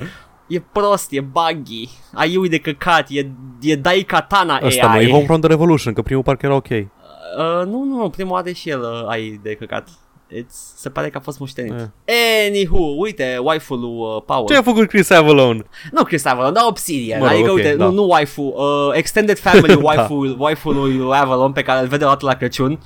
[0.47, 1.89] E prost, e buggy.
[2.15, 5.05] AI-ul de căcat, e, e Dai Katana Ăsta nu, AI.
[5.07, 6.69] e Homefront The Revolution, că primul parcă era ok.
[6.71, 9.89] Uh, nu, nu, primul are și el uh, AI de căcat.
[10.33, 11.73] It's, se pare că a fost moștenit.
[12.05, 12.15] Eh.
[12.49, 14.47] Anywho, uite, waifu-ul uh, Paul.
[14.47, 15.67] Ce a făcut Chris Avalon?
[15.93, 17.21] Nu Christopher, dar Obsidian.
[17.21, 17.85] Mă rog, adică, ok, uite, da.
[17.85, 19.81] nu, nu waifu, uh, Extended Family Da.
[19.83, 22.79] waifu, waifu lui Avalon pe care îl vede o dată la Crăciun.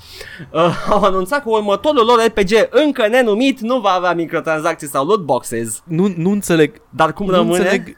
[0.50, 5.20] Uh, au anunțat că următorul lor RPG încă nenumit nu va avea microtransacții sau loot
[5.24, 5.82] boxes.
[5.84, 7.58] Nu, nu înțeleg, Dar cum nu rămâne?
[7.58, 7.96] înțeleg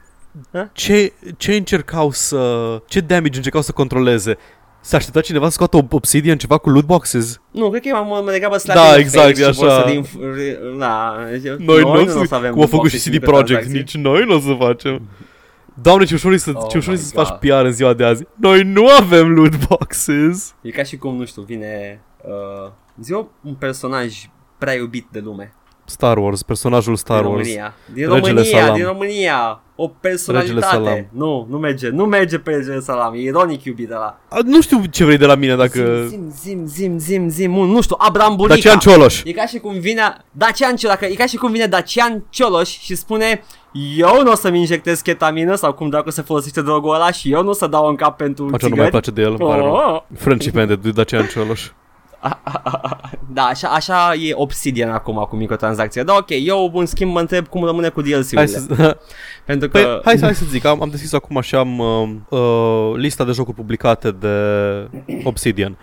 [0.53, 0.69] Ha?
[0.73, 2.37] ce, ce încercau să...
[2.87, 4.37] Ce damage încercau să controleze.
[4.87, 7.41] S-a așteptat cineva să scoată Obsidian ceva cu loot boxes?
[7.51, 9.57] Nu, cred că e mai, mai degrabă slap Da, in the exact, face e și
[9.59, 9.81] vor așa.
[9.81, 10.05] să din,
[10.77, 11.15] na,
[11.57, 13.55] Noi, nu nu, o să avem cum a loot făcut și boxes CD microtransacții.
[13.71, 15.01] Projekt, nici noi nu o să facem.
[15.81, 17.37] Doamne, ce ușor e să, Oh ce ușor e my să faci God.
[17.37, 18.23] PR în ziua de azi.
[18.35, 20.55] Noi nu avem loot boxes.
[20.61, 22.71] E ca și cum, nu știu, vine uh,
[23.01, 24.15] zi un personaj
[24.57, 25.53] prea iubit de lume.
[25.89, 27.41] Star Wars, personajul Star din Wars.
[27.47, 27.73] România.
[27.93, 28.75] Din Regele România, Salam.
[28.75, 29.61] din România.
[29.75, 30.75] O Regele personalitate.
[30.75, 31.05] Salam.
[31.11, 31.89] Nu, nu merge.
[31.89, 33.13] Nu merge pe Regele Salam.
[33.13, 34.19] E ironic iubit de la.
[34.29, 36.05] A, Nu știu ce vrei de la mine dacă...
[36.07, 37.57] Zim, zim, zim, zim, zim.
[37.57, 38.53] Un, nu știu, Abram Bunica.
[38.55, 39.21] Dacian Cioloș.
[39.23, 42.95] E ca și cum vine Dacian Cioloș, e ca și cum vine Dacian Cioloș și
[42.95, 43.43] spune
[43.97, 47.43] eu nu o să-mi injectez ketamină sau cum dacă se folosește drogul ăla și eu
[47.43, 48.79] nu o să dau în cap pentru Așa nu țigări.
[48.79, 49.71] mai place de el, îmi pare rău.
[49.73, 50.01] Oh.
[50.17, 51.69] Friendship ended de Dacian Cioloș.
[53.33, 56.03] Da, așa, așa e Obsidian acum cu microtransacția.
[56.03, 58.37] Da, ok, eu în schimb mă întreb cum rămâne cu DLC-urile.
[58.37, 58.97] Hai să,
[59.45, 59.79] Pentru că...
[59.79, 63.23] păi, hai, să, hai să zic, am, am deschis acum și am uh, uh, lista
[63.23, 64.35] de jocuri publicate de
[65.23, 65.77] Obsidian.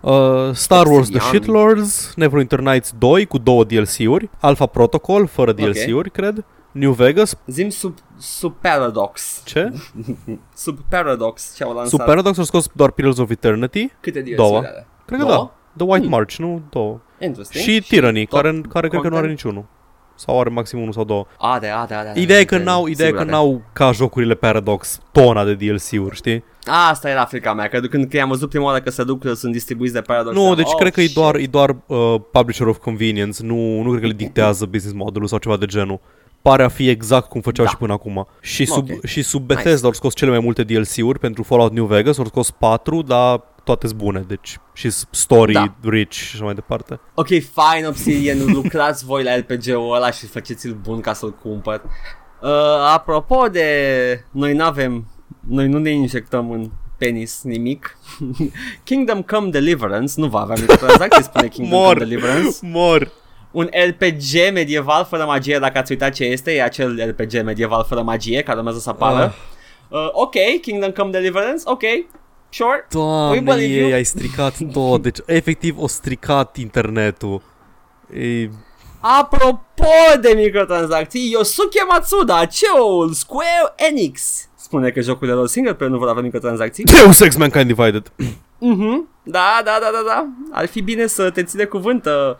[0.00, 1.20] Uh, Star Wars The Obsidian.
[1.20, 7.68] Shitlords, Neverwinter Nights 2 cu două DLC-uri, Alpha Protocol fără DLC-uri, cred, New Vegas, Zim
[7.68, 9.42] sub, sub Paradox.
[9.44, 9.72] ce?
[10.54, 11.88] Sub Paradox ce au lansat.
[11.90, 14.58] Sub Paradox au scos doar Pillars of Eternity, Câte DLC Două.
[14.58, 14.86] are?
[15.04, 15.36] cred că Două?
[15.36, 16.10] da, The White Hmm.
[16.10, 16.62] March, nu?
[16.70, 17.00] Două.
[17.20, 17.64] Interesting.
[17.64, 19.44] Și Tyranny, tot care, care cred că nu are content?
[19.44, 19.64] niciunul.
[20.14, 21.26] Sau are maxim unul sau două.
[21.38, 22.08] Are, are, are.
[22.08, 23.42] are, Ideea e că are, n-au, ideea e sigur că are.
[23.44, 26.44] n-au ca jocurile Paradox tona de DLC-uri, știi?
[26.90, 29.32] Asta era frica mea, că când, când am văzut prima oară că se duc, că
[29.32, 30.34] sunt distribuiți de Paradox.
[30.36, 31.14] Nu, am, deci oh, cred că e shit.
[31.14, 35.28] doar, e doar uh, publisher of convenience, nu, nu cred că le dictează business modelul
[35.28, 36.00] sau ceva de genul.
[36.42, 37.70] Pare a fi exact cum făceau Da.
[37.70, 38.26] și până acum.
[38.40, 39.04] Și sub, Ok.
[39.04, 42.50] și sub Bethesda au scos cele mai multe DLC-uri pentru Fallout New Vegas, au scos
[42.50, 45.74] 4, dar toate sunt bune, deci și story Da.
[45.82, 47.00] rich și așa mai departe.
[47.14, 51.82] Ok, fine, Obsidian, lucrați voi la RPG-ul ăla și faceți-l bun ca să-l cumpăr.
[52.40, 52.48] Uh,
[52.92, 54.24] apropo de...
[54.30, 55.06] Noi n-avem...
[55.48, 57.98] Noi nu ne injectăm în penis nimic.
[58.84, 61.92] Kingdom Come Deliverance nu va avea microtransacții, spune Kingdom Mor.
[61.92, 62.56] Come Deliverance.
[62.78, 63.10] Mor!
[63.50, 68.02] Un RPG medieval fără magie, dacă ați uitat ce este, e acel RPG medieval fără
[68.02, 69.22] magie care urmează să apară.
[69.24, 69.32] Ah.
[69.88, 71.82] Uh, ok, Kingdom Come Deliverance, ok,
[72.52, 72.86] sure.
[72.90, 73.86] Doamne, believe you.
[73.86, 77.42] ei, ai stricat tot, deci efectiv o stricat internetul.
[78.14, 78.48] E,
[79.00, 84.22] Apropo de microtransacții, Yosuke Matsuda, CEO-ul Square Enix,
[84.56, 86.84] spune că jocurile lor single player nu vor avea microtransacții.
[86.84, 88.12] Deus Ex Mankind Divided.
[88.58, 89.08] Mhm.
[89.22, 90.26] Da, da, da, da, da.
[90.50, 92.36] Ar fi bine să te ține cuvânt, uh,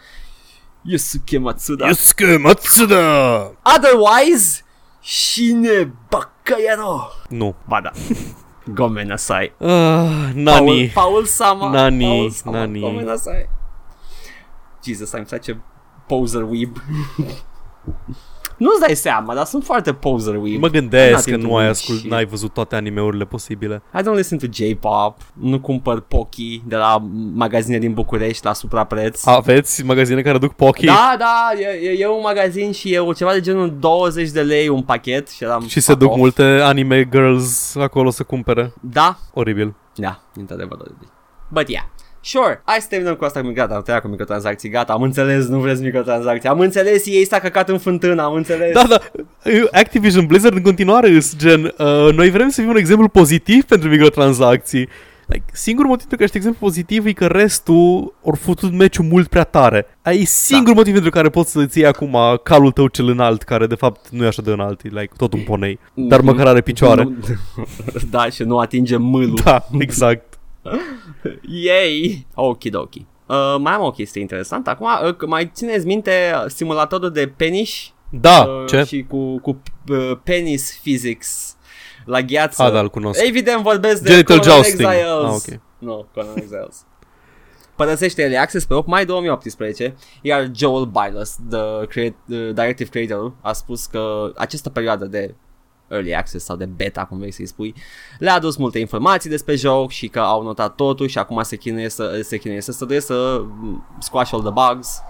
[0.83, 1.87] Yosuke Matsuda.
[1.87, 3.41] Yusuke Matsuda!
[3.77, 4.63] Otherwise,
[5.01, 7.11] Shine Bakayaro.
[7.29, 7.55] Nu.
[7.69, 7.91] Ba da.
[8.67, 9.51] Gomen Asai.
[9.61, 10.89] Uh, nani.
[10.89, 11.71] Paul, Paul Sama.
[11.73, 12.53] Nani, Paul Sama.
[12.53, 12.81] Nani.
[12.81, 13.47] Gomen Asai.
[14.83, 15.61] Jesus, I'm such a
[16.09, 16.79] poser weeb.
[18.57, 20.61] Nu-ți dai seama, dar sunt foarte poser weeb.
[20.61, 22.11] Mă I'm gândesc not că into nu ai weeb ascult, shit.
[22.11, 23.83] n-ai văzut toate animeurile posibile.
[23.99, 27.03] I don't listen to J-pop, nu cumpăr Pocky de la
[27.35, 29.27] magazine din București la suprapreț.
[29.27, 33.33] Aveți magazine care duc Pocky Da, da, e, e, e un magazin și e ceva
[33.33, 36.19] de genul 20 de lei un pachet și eram și se fuck duc off.
[36.19, 38.73] multe anime girls acolo să cumpere.
[38.81, 39.75] Da, Oribil.
[39.95, 40.79] da, într-adevăr.
[40.81, 41.09] oribil.
[41.53, 41.85] But yeah.
[42.25, 45.47] Sure, hai să terminăm cu asta cu gata, am tăiat cu microtransacții, gata, am înțeles,
[45.47, 48.73] nu vreți microtransacții, am înțeles, ei s-a căcat în fântână, am înțeles.
[48.73, 48.99] Da, da,
[49.73, 53.89] Activision Blizzard în continuare îs gen, uh, noi vrem să fim un exemplu pozitiv pentru
[53.89, 54.89] microtransacții.
[55.27, 59.29] Like, singurul motiv pentru care ești exemplu pozitiv e că restul ori futut meciul mult
[59.29, 59.87] prea tare.
[60.03, 60.25] Ai Da.
[60.27, 64.09] singurul motiv pentru care poți să-ți iei acum calul tău cel înalt, care de fapt
[64.11, 66.29] nu e așa de înalt, e like tot un ponei, dar Mhm.
[66.29, 67.03] măcar are picioare.
[67.03, 67.15] Nu-
[68.11, 69.39] da, și nu atinge mâlul.
[69.45, 70.32] Da, exact.
[71.67, 72.27] Yay!
[72.35, 73.07] Okidoki.
[73.27, 74.71] Uh, mai am o chestie interesantă.
[74.71, 77.89] Acum, uh, mai țineți minte uh, simulatorul de peniș?
[78.11, 78.83] Da, Uh, ce?
[78.85, 81.57] Și cu, cu uh, penis physics
[82.05, 82.63] la gheață.
[82.63, 83.21] A, da, îl cunosc.
[83.27, 84.81] Evident vorbesc de Genital Conan jousting.
[84.81, 85.07] Exiles.
[85.13, 85.61] Ah, ok.
[85.79, 86.87] Nu, Conan Exiles.
[87.77, 93.33] Părăsește Early Access pe 8 mai 2018, iar Joel Bylos, the, create, the directive creator,
[93.41, 95.35] a spus că această perioadă de
[95.93, 97.75] Early Access sau de beta, cum vrei să-i spui,
[98.19, 101.89] le-a adus multe informații despre joc și că au notat totul și acum se chinuie
[101.89, 105.01] să se chinuie să studieze să mm, squash all the bugs,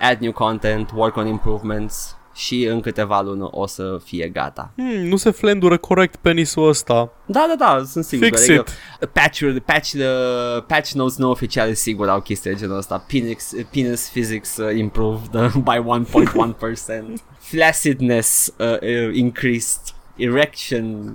[0.00, 4.72] add new content, work on improvements și în câteva luni o să fie gata.
[4.76, 7.12] Hmm, nu se flendură corect penisul ăsta.
[7.26, 8.26] Da, da, da, sunt sigur.
[8.26, 8.64] Fix adică
[9.00, 9.08] it.
[9.12, 13.04] Patch, patch, uh, patch notes nu oficiale sigur au chestii de genul ăsta.
[13.08, 17.22] Penis, penis physics uh, improved uh, by 1.1%.
[17.50, 19.80] Flaccidness uh, uh, increased.
[20.16, 21.14] Erection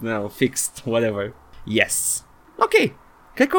[0.00, 1.32] no, fixed, whatever.
[1.64, 2.24] Yes.
[2.56, 2.92] Ok.
[3.34, 3.56] Cred că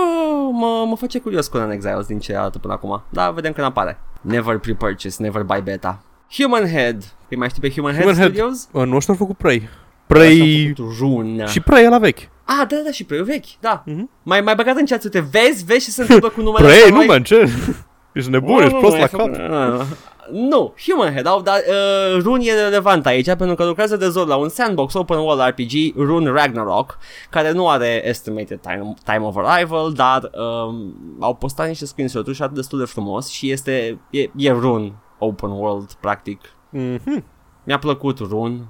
[0.51, 3.03] mă, mă face curios Conan Exiles din ce arată până acum.
[3.09, 3.99] Da, vedem când apare.
[4.21, 6.01] Never pre-purchase, never buy beta.
[6.31, 7.03] Human Head.
[7.29, 8.33] Îi mai știi pe Human, Human Head Head.
[8.33, 8.69] Studios?
[8.71, 9.55] Uh, nu ăștia au făcut Prey.
[9.55, 9.69] Ăștia
[10.07, 10.65] Prey...
[10.67, 11.45] au făcut Rune.
[11.45, 12.19] Și Prey e la vechi.
[12.43, 13.83] Ah, da, da, și Prey vechi, da.
[13.85, 14.09] Mhm.
[14.23, 16.89] Mai, mai băgat în chat, uite, vezi, vezi ce se întâmplă cu numele Prey, ăsta,
[16.89, 17.49] nu, mai- man, ce?
[18.13, 19.19] Ești nebun, ești Nu, prost nu, la ai cap.
[19.19, 19.83] făcut- nu,
[20.31, 24.27] Nu, Human Head, au, dar uh, Rune e relevant aici pentru că lucrează de zor
[24.27, 26.97] la un sandbox open world RPG, Rune Ragnarok,
[27.29, 32.41] care nu are estimated time, time of arrival, dar um, au postat niște screenshot-uri și
[32.41, 36.41] arată destul de frumos și este, e, e Rune open world, practic.
[36.69, 37.25] Mhm.
[37.63, 38.67] Mi-a plăcut Rune,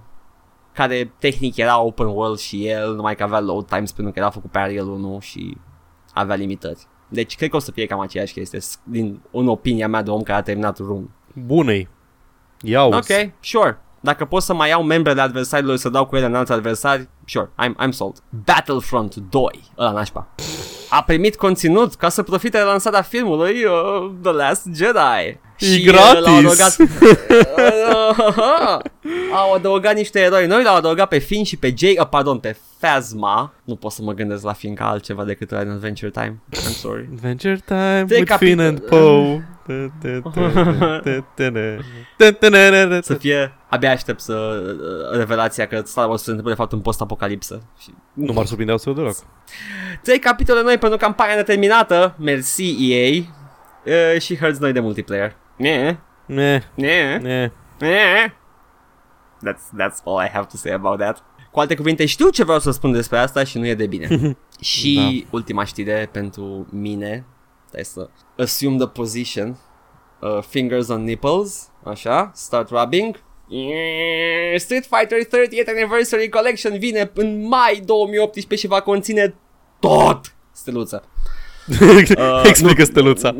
[0.73, 4.29] care tehnic era open world și el, numai că avea load times pentru că era
[4.29, 5.57] făcut pe Arial 1 și
[6.13, 6.87] avea limitări.
[7.09, 10.09] Deci cred că o să fie cam aceeași chestie, s- din în opinia mea de
[10.09, 11.05] om care a terminat Rune.
[11.33, 11.87] Bunei.
[12.61, 12.91] Iau.
[12.93, 13.05] Ok,
[13.39, 13.77] sure.
[13.99, 17.49] Dacă pot să mai iau membrele adversarilor să dau cu ele în alți adversari, sure,
[17.63, 18.15] I'm, I'm sold.
[18.45, 19.43] Battlefront 2,
[19.77, 20.27] ăla nașpa.
[20.89, 25.37] A primit conținut ca să profite de lansarea filmului uh, The Last Jedi.
[25.59, 26.23] E uh, gratis.
[26.23, 26.75] l-au adăugat,
[29.41, 32.57] au adăugat niște eroi noi, l-au adăugat pe Finn și pe Jay, uh, pardon, pe
[32.79, 33.53] Phasma.
[33.63, 36.41] Nu pot să mă gândesc la Finn ca altceva decât în Adventure Time.
[36.55, 37.09] I'm sorry.
[37.13, 39.47] Adventure Time Trei with Finn capitol- and Poe.
[43.01, 46.79] Să fie, abia aștept să uh, revelația că Star Wars se întâmplă de fapt în
[47.19, 47.61] post-apocalipsă.
[47.79, 49.15] Și Nu m-ar surprinde absolut deloc.
[50.01, 52.15] Trei capitole noi pentru campania neterminată.
[52.19, 53.23] Merci EA.
[53.85, 55.35] Uh, și hărți noi de multiplayer.
[55.55, 57.51] Ne, Ne, ne, ne.
[57.79, 58.33] ne.
[59.47, 61.23] That's, that's all I have to say about that.
[61.51, 64.37] Cu alte cuvinte, știu ce vreau să spun despre asta și nu e de bine.
[64.61, 67.25] și ultima știre pentru mine.
[67.67, 69.57] Stai să assume the position.
[70.19, 71.69] Uh, fingers on nipples.
[71.83, 72.31] Așa.
[72.33, 73.19] Start rubbing.
[73.51, 79.35] Yeah, Street Fighter 30th Anniversary Collection vine în mai 2018 și va conține
[79.79, 80.35] tot.
[80.51, 81.03] Steluță.
[82.43, 83.35] Explică steluța.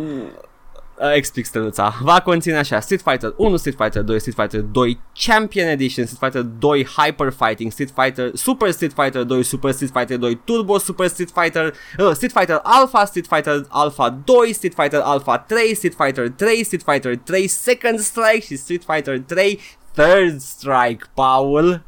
[0.99, 1.95] Uh, explic steluța.
[2.01, 6.31] Va conține așa Street Fighter 1, Street Fighter 2, Street Fighter 2 Champion Edition, Street
[6.31, 10.77] Fighter 2 Hyper Fighting, Street Fighter Super Street Fighter 2, Super Street Fighter 2 Turbo
[10.77, 15.73] Super Street Fighter, uh, Street Fighter Alpha, Street Fighter Alpha 2, Street Fighter Alpha 3,
[15.73, 19.59] Street Fighter 3, Street Fighter 3 Second Strike și Street Fighter 3
[19.93, 21.87] Third Strike, Paul.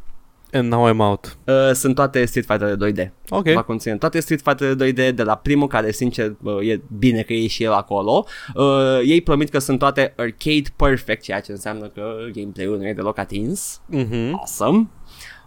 [0.54, 1.38] And now I'm out.
[1.48, 3.12] Uh, sunt toate Street Fighter 2D.
[3.30, 3.50] Ok.
[3.50, 7.34] Va conține toate Street Fighter 2D de la primul, care sincer uh, e bine că
[7.34, 8.26] e și el acolo.
[8.56, 12.94] Uh, ei promit că sunt toate arcade perfect, ceea ce înseamnă că gameplay-ul nu e
[12.94, 13.82] deloc atins.
[13.86, 14.34] Mhm.
[14.34, 14.90] Awesome.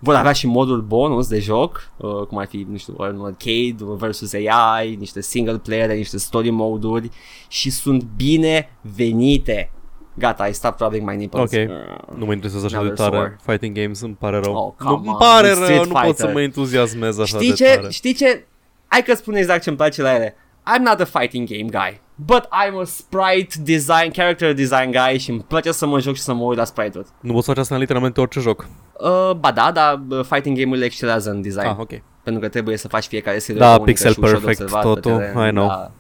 [0.01, 3.77] Vor avea și modul bonus de joc, uh, cum ar fi, nu știu, un arcade
[3.79, 7.11] versus AI, niște single player, niște story mode-uri
[7.49, 9.73] și sunt bine venite.
[10.15, 11.53] Gata, I stopped rubbing my nipples.
[11.53, 11.59] Ok.
[11.69, 13.39] Uh, Nu mă interesează așa Now de they're tare sore.
[13.47, 14.55] fighting games, îmi pare rău.
[14.55, 16.27] Oh, nu, come îmi on, pare Street rău, nu pot Fighter.
[16.27, 17.75] să mă entuziasmez așa Știi de ce?
[17.75, 17.91] tare.
[17.91, 18.45] Știi ce?
[18.87, 20.37] Hai că spun exact ce-mi place la ele.
[20.77, 22.01] I'm not a fighting game guy.
[22.15, 26.23] But I'm a sprite design, character design guy și îmi place să mă joc și
[26.23, 27.09] să mă uit la sprite-uri.
[27.21, 28.67] Nu poți face asta în literalmente orice joc.
[29.01, 31.67] Uh, ba da, dar uh, fighting game-urile excelează în design.
[31.67, 31.91] Ah, ok.
[32.23, 34.83] Pentru că trebuie să faci fiecare serie Da, unică pixel și ușor de perfect observat
[34.95, 35.67] pe totul, teren, I know.
[35.67, 35.91] Da.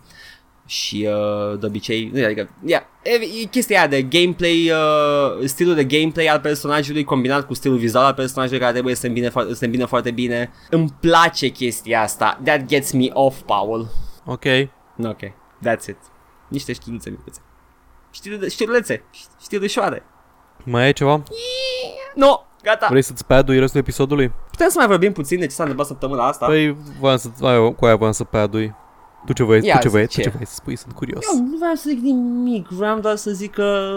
[0.66, 3.10] Și uh, de obicei, nu, adică, yeah, e,
[3.42, 8.04] e chestia aia de gameplay, uh, stilul de gameplay al personajului combinat cu stilul vizual
[8.04, 10.50] al personajului care trebuie să se îmbine, fo- să se îmbine foarte bine.
[10.70, 12.40] Îmi place chestia asta.
[12.44, 13.88] That gets me off, Paul.
[14.26, 14.44] Ok.
[15.04, 15.20] Ok,
[15.66, 15.96] that's it.
[16.48, 17.40] Niște științe micuțe.
[18.10, 19.04] Știri, știrulețe,
[19.42, 20.02] știrușoare.
[20.64, 21.22] Mai ai ceva?
[22.14, 22.86] No, gata.
[22.90, 24.32] Vrei să-ți padui restul episodului?
[24.50, 26.46] Putem să mai vorbim puțin de ce s-a întâmplat săptămâna asta?
[26.46, 28.74] Păi, voiam să, ai, cu aia voiam să padui.
[29.26, 30.22] Tu ce vrei, Ia tu ce zi, vrei, tu ce?
[30.22, 31.24] ce vrei să spui, sunt curios.
[31.34, 33.90] Eu nu vreau să zic nimic, vreau doar să zic că...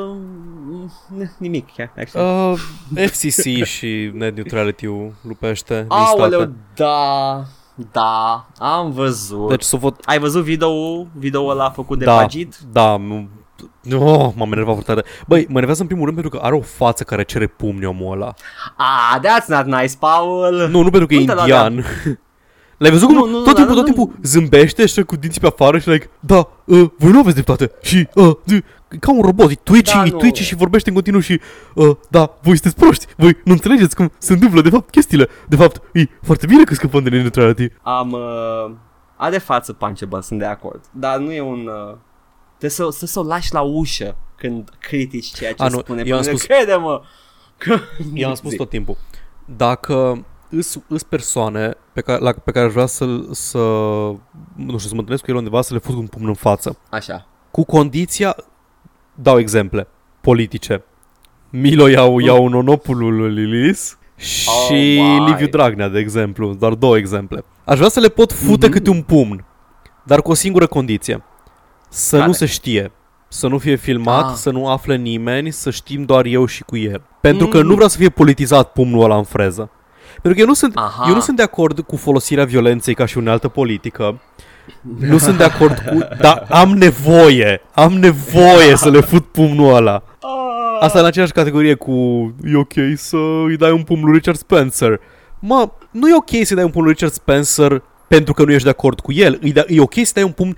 [0.67, 0.91] mm,
[1.38, 2.51] Nimic, yeah, actually.
[2.95, 6.51] Uh, FCC și net neutrality-ul lupește din Aoleu, state.
[6.75, 7.43] da,
[7.91, 9.49] da, am văzut.
[9.49, 9.99] Deci să vot...
[10.05, 10.71] Ai văzut video
[11.17, 12.55] video ăla făcut de Da, Pagid?
[12.71, 13.28] da, nu...
[13.99, 15.05] Oh, m-am enervat foarte tare.
[15.28, 18.11] Băi, mă enervează în primul rând pentru că are o față care cere pumni omul
[18.13, 18.34] ăla.
[18.78, 20.67] Ah, that's not nice, Paul.
[20.71, 21.86] Nu, nu pentru că e Nu te-a dat indian.
[22.78, 25.15] L-ai văzut cum Nu, nu, tot nu, timpul, dar tot nu- timpul zâmbește și cu
[25.15, 28.63] dinții pe afară și like, da, uh, voi nu aveți dreptate și, uh, d-
[28.99, 30.17] ca un robot, e twitchy, Da, e nu.
[30.17, 31.39] twitchy și vorbește în continuu și,
[31.73, 35.28] uh, da, voi sunteți proști, voi nu înțelegeți cum se întâmplă de fapt chestiile.
[35.47, 37.67] De fapt, e foarte bine că scăpăm de neutrality.
[37.82, 38.11] Am...
[38.11, 38.71] Uh,
[39.15, 40.82] are față punchable, sunt de acord.
[40.91, 41.67] Dar nu e un...
[41.89, 41.95] Uh,
[42.57, 46.03] trebuie să, să, să o lași la ușă când critici ceea ce A, nu, spune.
[46.05, 47.01] eu am pentru spus- că Crede-mă!
[47.57, 47.78] Că...
[48.13, 48.57] I-am spus Zi.
[48.57, 48.97] tot timpul.
[49.45, 53.58] Dacă îs, îs persoane pe care, la, pe care aș vrea să, să,
[54.56, 56.78] nu știu, să mă întâlnesc cu el undeva, să le fut un pumn în față.
[56.89, 57.28] Așa.
[57.52, 58.36] Cu condiția,
[59.16, 59.88] dau exemple,
[60.22, 60.84] politice.
[61.50, 65.26] Milo iau, iau nonopulul lui Lilis și Oh, my.
[65.30, 67.43] Liviu Dragnea, de exemplu, doar două exemple.
[67.66, 68.76] Aș vrea să le pot fute Mhm.
[68.76, 69.45] câte un pumn,
[70.04, 71.24] dar cu o singură condiție.
[71.89, 72.28] Să Care?
[72.28, 72.91] nu se știe.
[73.28, 74.36] Să nu fie filmat, Ah.
[74.36, 77.02] să nu afle nimeni, să știm doar eu și cu el.
[77.22, 77.68] Pentru că Mm.
[77.68, 79.70] nu vreau să fie politizat pumnul ăla în freză.
[80.22, 81.05] Pentru că eu nu sunt, Aha.
[81.07, 84.22] eu nu sunt de acord cu folosirea violenței ca și unealtă politică.
[84.99, 85.97] Nu sunt de acord cu...
[86.20, 90.03] Dar am nevoie, am nevoie să le fut pumnul ăla.
[90.22, 90.78] Ah.
[90.80, 91.91] Asta în aceeași categorie cu
[92.43, 94.99] e ok să îi dai un pumn lui Richard Spencer.
[95.39, 98.63] Mă, nu e ok să-i dai un pumn lui Richard Spencer pentru că nu ești
[98.63, 99.39] de acord cu el.
[99.41, 100.55] E, da, e ok să dai un pumn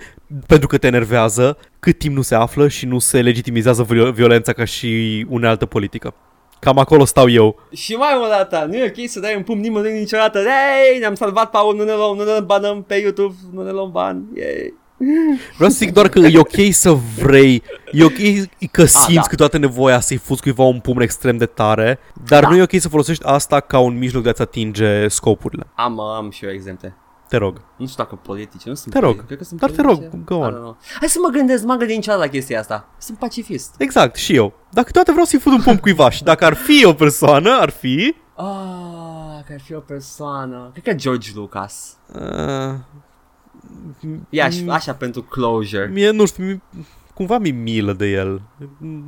[0.47, 4.53] pentru că te enervează cât timp nu se află și nu se legitimizează viol- violența
[4.53, 6.13] ca și unealtă politică.
[6.59, 7.59] Cam acolo stau eu.
[7.71, 10.39] Și mai mult dată, nu e ok să dai un pumn nimănui niciodată.
[10.39, 13.91] Ei, ne-am salvat, Paul, nu ne luăm, nu ne banăm pe YouTube, nu ne luăm
[13.91, 14.23] bani.
[14.35, 14.73] Yay.
[15.55, 16.91] Vreau să zic doar că e ok să
[17.21, 18.13] vrei, e ok
[18.71, 19.21] că simți da.
[19.21, 22.49] câteodată nevoia să-i fuți cuiva un pumn extrem de tare, dar Da.
[22.49, 25.67] nu e ok să folosești asta ca un mijloc de a-ți atinge scopurile.
[25.75, 26.95] Am, am și eu exemple.
[27.29, 27.61] Te rog.
[27.77, 29.05] Nu știu dacă politice, nu sunt Te rog.
[29.15, 30.09] politice, Cred că sunt Dar te politice.
[30.11, 30.49] rog, go on.
[30.51, 30.77] I don't know.
[30.99, 32.87] Hai să mă gândesc, m-am gândit niciodată la chestia asta.
[32.97, 33.75] Sunt pacifist.
[33.77, 34.53] Exact, și eu.
[34.71, 37.69] Dar câteodată vreau să-i fut un pumn cuivaș și dacă ar fi o persoană, ar
[37.69, 38.15] fi...
[38.35, 40.69] Ah, că ar fi o persoană.
[40.73, 41.97] Cred că George Lucas.
[42.15, 42.75] Uh,
[44.29, 45.89] E aș, așa pentru closure.
[45.93, 46.61] mie, nu știu, mi,
[47.13, 48.41] cumva mi milă de el.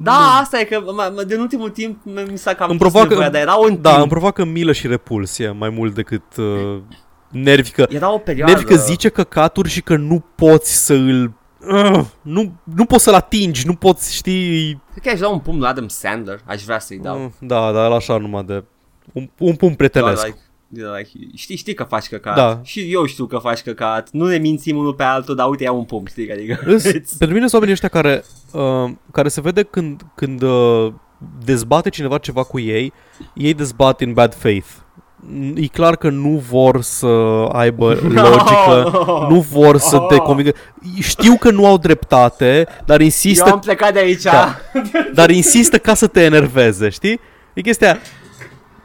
[0.01, 3.09] Da, asta e că mă- mă- din ultimul timp mi s-a cam Îmi pus provoacă-
[3.09, 4.01] nevoia, dar era un Da, timp.
[4.01, 6.77] îmi provoacă milă și repulsie mai mult decât uh,
[7.31, 8.51] nervi că, Era o perioadă.
[8.53, 11.33] nervi că zice căcaturi și că nu poți să îl...
[11.71, 14.81] Uh, nu, nu poți să-l atingi, nu poți, știi...
[14.91, 16.39] Cred că aș da un pumn la Adam Sandler.
[16.45, 17.23] Aș vrea să-i dau.
[17.23, 18.63] Uh, da, dar așa numai de...
[19.13, 20.25] Un, un pumn Doar, prietenesc.
[20.25, 20.37] like,
[20.97, 22.35] like, știi, știi că faci căcat.
[22.35, 22.59] Da.
[22.63, 24.09] Și eu știu că faci căcat.
[24.11, 26.31] Nu ne mințim unul pe altul, dar uite, ia un pumn, știi?
[26.31, 30.41] Adică, Îs, it's- pentru mine sunt oamenii ăștia care, uh, care se vede când, când
[30.41, 30.93] uh,
[31.45, 32.93] dezbate cineva ceva cu ei,
[33.33, 34.67] ei dezbat in bad faith.
[35.55, 37.07] E clar că nu vor să
[37.51, 39.29] aibă logică, no.
[39.29, 40.21] nu vor să te Oh.
[40.21, 40.51] convingă.
[40.99, 44.21] Știu că nu au dreptate, dar eu insistă, am plecat de aici.
[44.21, 44.55] Da.
[45.13, 47.19] dar insistă ca să te enerveze, știi?
[47.53, 47.97] E chestia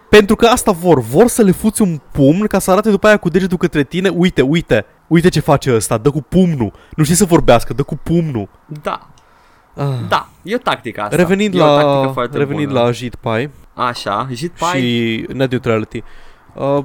[0.09, 3.17] pentru că asta vor, vor să le fuți un pumn ca să arate după aia
[3.17, 6.73] cu degetul către tine, uite, uite, uite ce face ăsta, dă cu pumnul.
[6.97, 8.49] Nu știi să vorbească, dă cu pumnul.
[8.83, 9.09] Da,
[9.75, 9.85] Ah.
[10.09, 11.17] da, e o tactică asta.
[11.17, 12.81] Revenind e o tactică la, foarte revenind bună.
[12.81, 14.65] la JitPy Așa, JitPy.
[14.65, 15.97] și net neutrality.
[15.97, 16.05] Uh,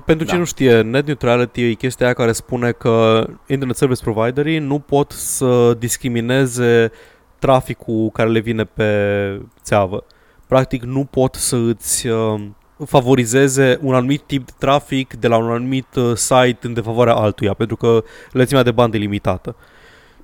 [0.05, 0.31] pentru Da.
[0.31, 4.79] ce nu știe, net neutrality e chestia aia care spune că internet service providerii nu
[4.79, 6.91] pot să discrimineze
[7.39, 10.03] traficul care le vine pe țeavă.
[10.47, 12.41] Practic nu pot să îți uh,
[12.85, 17.53] favorizeze un anumit tip de trafic de la un anumit uh, site în defavoarea altuia,
[17.53, 19.55] pentru că lățimea de bandă e limitată.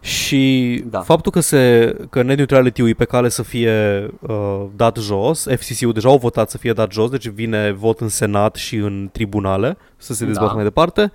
[0.08, 1.00] Și Da.
[1.00, 5.94] faptul că, se, că net neutrality-ul e pe cale să fie uh, dat jos, FCC-ul
[5.94, 9.78] deja au votat să fie dat jos, deci vine vot în Senat și în tribunale
[9.98, 10.54] să se dezbată Da.
[10.54, 11.12] mai departe.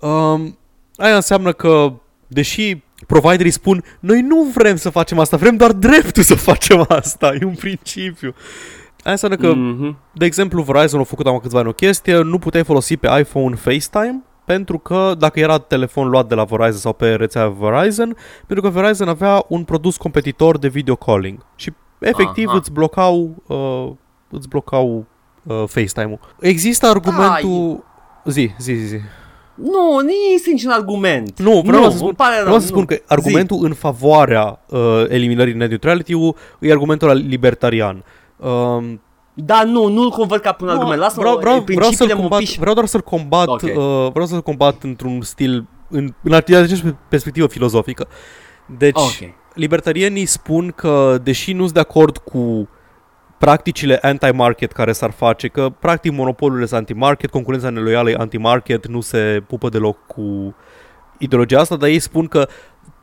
[0.00, 0.58] Um,
[0.96, 1.92] aia înseamnă că,
[2.26, 2.76] deși
[3.06, 7.44] providerii spun, noi nu vrem să facem asta, vrem doar dreptul să facem asta, e
[7.44, 8.34] un principiu.
[9.02, 9.96] Aia înseamnă că, Mhm.
[10.14, 13.54] de exemplu, Verizon a făcut acum câțiva ani o chestie, nu puteai folosi pe iPhone
[13.54, 18.16] FaceTime, pentru că dacă era telefon luat de la Verizon sau pe rețea Verizon,
[18.46, 22.56] pentru că Verizon avea un produs competitor de video calling și efectiv Aha.
[22.56, 23.90] îți blocau uh,
[24.30, 25.04] îți blocau
[25.42, 26.18] uh, FaceTime-ul.
[26.40, 27.84] Există argumentul
[28.24, 28.96] zi, zi, zi, zi.
[29.54, 31.40] Nu, nu este niciun argument.
[31.40, 32.70] Nu, vreau să spun, îmi pare rău, vreau să nu.
[32.70, 38.04] spun că argumentul în favoarea uh, eliminării net neutrality-ul e argumentul ăla libertarian.
[38.36, 39.00] Um,
[39.34, 41.00] Da, nu, nu-l convăd ca pe un nu, argument.
[41.00, 42.58] Lasă-mă, vreau, vreau, vreau, principiile să-l mă combat, piși.
[42.58, 43.62] vreau doar să-l combat, Ok.
[43.62, 48.08] uh, vreau să-l combat într-un stil, în, în aceeași perspectivă filozofică.
[48.78, 49.34] Deci, Ok.
[49.54, 52.68] libertarienii spun că, deși nu sunt de acord cu
[53.38, 59.00] practicile anti-market care s-ar face, că practic monopolurile sunt anti-market, concurența neloială e anti-market, nu
[59.00, 60.54] se pupă deloc cu
[61.18, 62.48] ideologia asta, dar ei spun că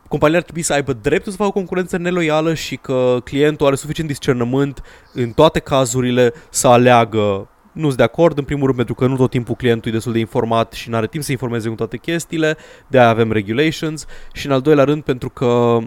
[0.09, 3.75] compania ar trebui să aibă dreptul să facă o concurență neloială și că clientul are
[3.75, 4.81] suficient discernământ
[5.13, 9.15] în toate cazurile să aleagă nu sunt de acord, în primul rând pentru că nu
[9.15, 11.97] tot timpul clientul e destul de informat și nu are timp să informeze cu toate
[11.97, 12.57] chestiile,
[12.87, 15.77] de aia avem regulations și în al doilea rând pentru că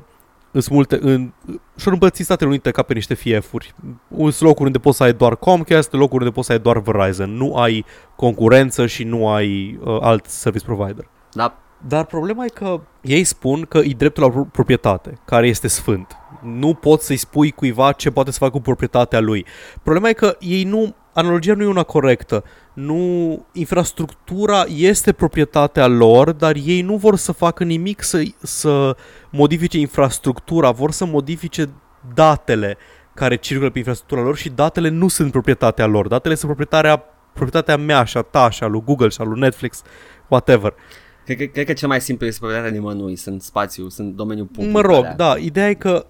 [0.52, 1.32] sunt multe, în,
[1.76, 3.74] și-au împărțit Statele Unite ca pe niște fiefuri.
[4.18, 7.30] Sunt locuri unde poți să ai doar Comcast, locuri unde poți să ai doar Verizon.
[7.30, 7.84] Nu ai
[8.16, 11.08] concurență și nu ai uh, alt service provider.
[11.32, 15.68] Da, Dar problema e că ei spun că e dreptul la pro- proprietate, care este
[15.68, 16.16] sfânt.
[16.42, 19.46] Nu poți să-i spui cuiva ce poate să facă cu proprietatea lui.
[19.82, 22.44] Problema e că ei nu, analogia nu e una corectă.
[22.72, 28.96] Nu, infrastructura este proprietatea lor, dar ei nu vor să facă nimic să, să
[29.30, 31.68] modifice infrastructura, vor să modifice
[32.14, 32.76] datele
[33.14, 36.08] care circulă pe infrastructura lor și datele nu sunt proprietatea lor.
[36.08, 39.40] Datele sunt proprietatea, proprietatea mea și a ta și a lui Google și a lui
[39.40, 39.82] Netflix,
[40.28, 40.74] whatever.
[41.24, 43.16] Cred, că- cred că cel mai simplu este proprietatea nimănui.
[43.16, 44.72] Sunt spațiu, sunt domeniul public.
[44.72, 45.14] Mă rog, alea.
[45.14, 46.06] da, ideea e că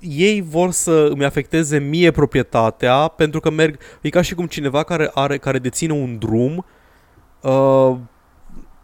[0.00, 4.82] ei vor să îmi afecteze mie proprietatea pentru că merg, e ca și cum cineva
[4.82, 6.64] care are care deține un drum
[7.42, 7.96] uh,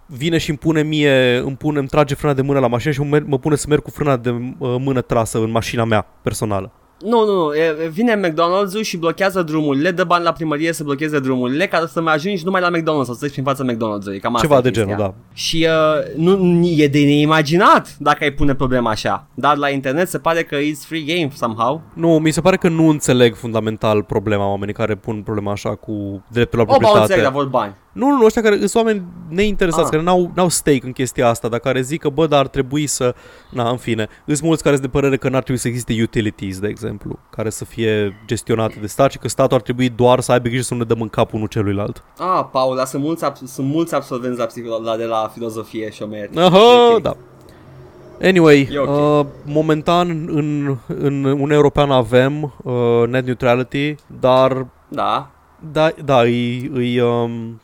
[0.07, 3.01] vine și îmi pune mie, îmi pune, îmi trage frâna de mână la mașină și
[3.01, 6.73] mă, mă pune să merg cu frâna de uh, mână trasă în mașina mea personală.
[7.05, 7.55] Nu, nu, nu.
[7.55, 12.01] e- Vine McDonald's-ul și blochează drumurile, dă bani la primărie să blocheze drumurile ca să
[12.01, 14.21] mai ajungi numai la McDonald's sau să treci prin fața McDonald's-ului.
[14.21, 14.95] Cam asta Ceva e de chestia.
[14.97, 15.15] genul, da.
[15.35, 15.67] Și
[16.17, 19.27] uh, nu, e de neimaginat dacă ai pune problema așa.
[19.35, 21.83] Dar la internet se pare că it's free game somehow.
[21.95, 26.25] Nu, mi se pare că nu înțeleg fundamental problema oamenii care pun problema așa cu
[26.33, 27.01] dreptul la O, ba, proprietate.
[27.13, 27.75] înțeleg, dar vor bani.
[27.97, 29.91] Nu, nu, nu, ăștia care sunt oameni neinteresați, Ah.
[29.91, 32.87] care n-au, n-au stake în chestia asta, dar care zic că, bă, dar ar trebui
[32.87, 33.15] să...
[33.51, 34.09] Na, în fine.
[34.27, 37.51] Sunt mulți care sunt de părere că n-ar trebui să existe utilities, de exemplu, care
[37.51, 40.75] să fie gestionate de stat și că statul ar trebui doar să aibă grijă să
[40.75, 42.03] nu ne dăm în cap unul celuilalt.
[42.19, 45.91] Ah, Paul, dar sunt mulți, ab- sunt mulți absolvenți la, psiholo- la de la filozofie
[45.91, 46.37] și omeri.
[46.37, 47.03] Aha, Ok.
[47.03, 47.17] da.
[48.23, 49.21] Anyway, E ok.
[49.21, 55.31] uh, momentan în, în Uniunea Europeană avem uh, net neutrality, dar Da.
[55.73, 57.61] da, da e, e, um,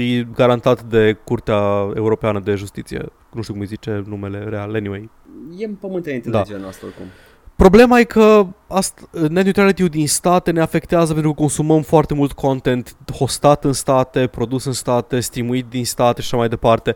[0.00, 3.06] e garantat de Curtea Europeană de Justiție.
[3.32, 5.10] Nu știu cum îi zice numele real, anyway.
[5.58, 7.04] E în pământul inteligența noastră oricum.
[7.56, 12.32] Problema e că asta, net neutrality din state ne afectează pentru că consumăm foarte mult
[12.32, 16.94] content hostat în state, produs în state, streamuit din state și așa mai departe.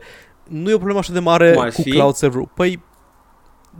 [0.48, 1.90] Nu e o problemă așa de mare Cum ar cu fi?
[1.90, 2.42] cloud server.
[2.55, 2.82] Păi,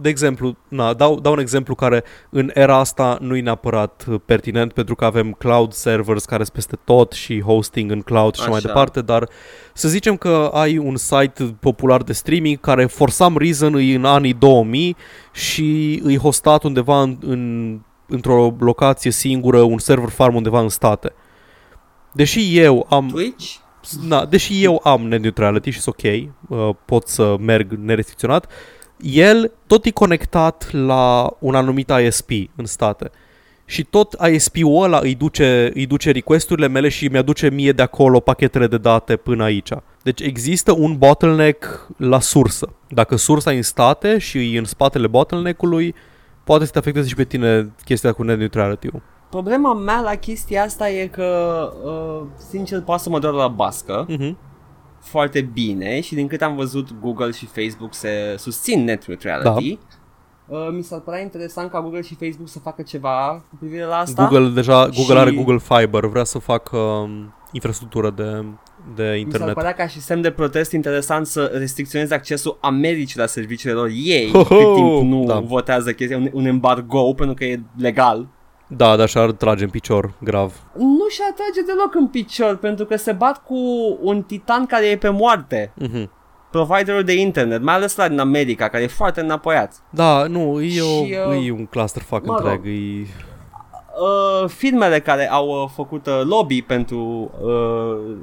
[0.01, 4.21] de exemplu, na, dau, dau un exemplu care în era asta nu e neapărat uh,
[4.25, 8.41] pertinent pentru că avem cloud servers care sunt peste tot și hosting în cloud și
[8.41, 8.67] așa mai Așa.
[8.67, 9.29] departe, dar
[9.75, 14.05] să zicem că ai un site popular de streaming care for some reason e în
[14.05, 14.97] anii 2000
[15.33, 21.13] și îi hostat undeva în, în, într-o locație singură, un server farm undeva în state.
[22.13, 23.55] Deși eu am Twitch?
[24.07, 26.13] na, deși eu am net neutrality și sunt ok,
[26.49, 28.47] uh, pot să merg nerestricționat,
[29.03, 33.11] el tot e conectat la un anumit ISP în state.
[33.65, 38.21] Și tot ISP-ul ăla îi duce, îi duce requesturile mele și mi-aduce mie de acolo
[38.21, 39.71] pachetele de date până aici.
[40.03, 42.69] Deci există un bottleneck la sursă.
[42.89, 45.95] Dacă sursa e în state și e în spatele bottleneck-ului,
[46.45, 49.03] poate să te afecteze și pe tine chestia cu net neutrality-ul.
[49.31, 54.07] Problema mea la chestia asta e că, uh, sincer, poate să mă doar la bască
[54.09, 54.37] Mhm.
[55.01, 59.79] Foarte bine și din câte am văzut Google și Facebook se susțin net neutrality.
[60.47, 63.97] Uh, mi s-ar părea interesant ca Google și Facebook să facă ceva cu privire la
[63.97, 64.27] asta.
[64.29, 68.23] Google deja Google Și- are Google Fiber, vrea să facă um, infrastructură de,
[68.95, 69.55] de Mi s-ar internet.
[69.55, 74.31] părea ca și semn de protest interesant să restricționeze accesul Americii la serviciile lor ei,
[74.33, 74.57] Ho, ho!
[74.57, 75.39] cât timp nu Da.
[75.41, 78.29] votează chestia, un, un embargo, pentru că e legal.
[78.77, 80.53] Da, dar și-ar trage în picior grav.
[80.77, 83.57] Nu și atrage deloc în picior, pentru că se bat cu
[84.01, 85.73] un titan care e pe moarte.
[85.75, 86.11] Mhm.
[86.51, 89.73] providerul de internet, mai ales la din America, care e foarte înapoiat.
[89.91, 92.47] Da, nu, e, o, Și, uh, e un clusterfuck mă rog.
[92.51, 92.75] întreg.
[92.75, 93.07] E...
[94.01, 98.17] Uh, firmele care au uh, făcut uh, lobby pentru uh,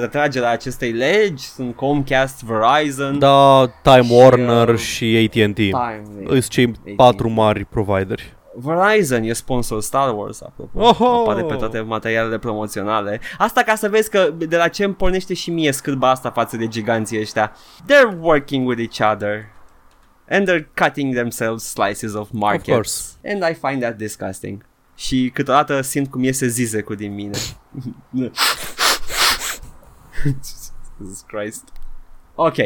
[0.00, 5.54] retragerea acestei legi sunt Comcast, Verizon, Da, Time Warner uh, și AT&T.
[5.54, 6.02] Time.
[6.28, 8.34] Sunt cei patru mari provideri.
[8.58, 10.80] Verizon e sponsor Star Wars, apropo.
[10.80, 11.20] Oho!
[11.20, 13.20] Apare pe toate materialele promoționale.
[13.38, 16.56] Asta ca să vezi că de la ce îmi pornește și mie scârba asta față
[16.56, 17.52] de giganții ăștia.
[17.82, 19.54] They're working with each other.
[20.30, 22.68] And they're cutting themselves slices of markets.
[22.68, 23.12] course.
[23.24, 24.64] And I find that disgusting.
[24.94, 27.38] Și câteodată simt cum iese zizecul din mine.
[30.98, 31.68] Jesus Christ.
[32.34, 32.56] Ok.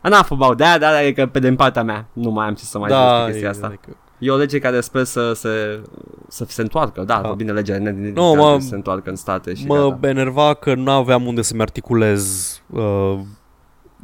[0.00, 2.88] Enough about that, dar adică pe din partea mea nu mai am ce să mai
[2.88, 3.66] zic da, despre chestia e, asta.
[3.66, 5.80] Adică, E o lege care sper să se,
[6.28, 7.32] să se întoarcă, da, Da.
[7.32, 10.08] bine legea ne, ne, Nu, ne, mă- să se întoarcă în state și mă gata.
[10.08, 13.18] enerva că nu aveam unde să-mi articulez uh,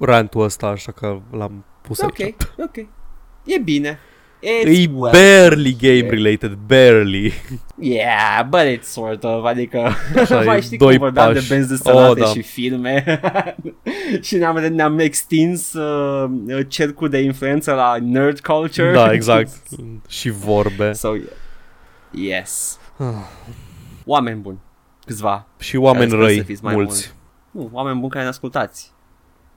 [0.01, 2.35] rantul ăsta, așa că l-am pus Ok, aici.
[2.59, 2.77] ok.
[3.45, 3.99] E bine.
[4.43, 5.13] It's E well.
[5.13, 7.33] barely game related, barely.
[7.81, 11.49] Yeah, but it's sort of, adică Așa, mai e știi cum doi vorbeam de pași.
[11.49, 12.25] benzi desenate Oh, da.
[12.27, 13.21] și filme
[14.23, 16.31] și ne-am, ne-am extins uh,
[16.69, 18.93] cercul de influență la nerd culture.
[18.93, 19.51] Da, exact.
[20.09, 20.93] și vorbe.
[20.93, 21.13] So,
[22.11, 22.79] yes.
[24.05, 24.59] Oameni buni.
[25.07, 25.47] Câțiva.
[25.59, 27.13] Și oameni Care sper să răi, fiți mai mulți.
[27.51, 28.93] Nu, oameni buni care ne ascultați.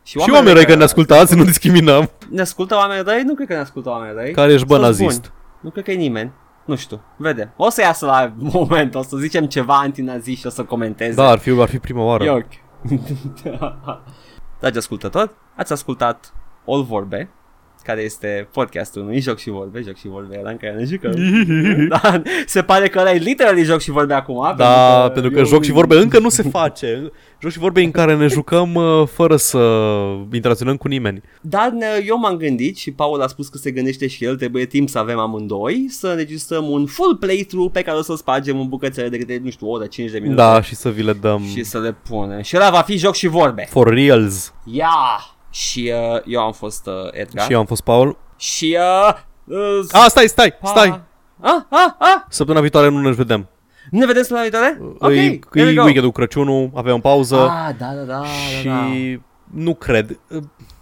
[0.04, 2.10] Și oameni răi că ne ascultați, nu discriminăm.
[2.30, 3.24] Ne ascultă oameni răi?
[3.24, 4.32] Nu cred că ne ascultă oameni răi.
[4.32, 5.20] Care ești bă Sunt nazist?
[5.22, 5.34] buni.
[5.60, 6.32] Nu cred că e nimeni.
[6.66, 7.02] Nu știu.
[7.18, 7.54] Vedem.
[7.58, 11.16] O să iasă la moment, o să zicem ceva antinazist și o să comenteze.
[11.16, 12.24] Da, ar fi, ar fi prima oară.
[12.24, 12.46] E ok.
[14.60, 16.34] Dragi ascultători, ați ascultat
[16.68, 17.30] All Vorbe,
[17.84, 21.14] care este podcastul unui joc și vorbe, joc și vorbe ăla în care ne jucăm.
[22.02, 24.54] da, se pare că ăla e literally joc și vorbe acum.
[24.58, 27.12] Da, pentru că eu- joc și vorbe încă nu se face.
[27.42, 29.58] Joc și vorbe în care ne jucăm uh, fără să
[30.34, 31.22] interacționăm cu nimeni.
[31.42, 34.66] Dar ne- eu m-am gândit și Paul a spus că se gândește și el, trebuie
[34.66, 38.68] timp să avem amândoi, să înregistrăm un full playthrough pe care o să-l spargem în
[38.68, 40.36] bucățele de câte, nu știu, o oră, 5 de minute.
[40.42, 42.42] Da, și să vi le dăm Și să le punem.
[42.42, 43.66] Și ăla va fi joc și vorbe.
[43.70, 44.54] for reals.
[44.66, 45.31] Ia!
[45.52, 47.46] Și uh, eu am fost uh, Edgar.
[47.46, 48.18] Și eu am fost Paul.
[48.38, 48.78] Și
[49.08, 51.02] uh, uh, A, stai, stai, pa- stai.
[51.40, 52.22] Ah, ah, ah!
[52.30, 53.48] Săptămâna viitoare nu ne vedem.
[53.92, 54.80] Ne vedem săptămâna viitoare?
[55.00, 55.84] Ok, e, here we e go.
[55.84, 58.88] weekendul Crăciunul, avem pauză Ah, da, da, da, și da, da.
[59.64, 60.20] nu cred.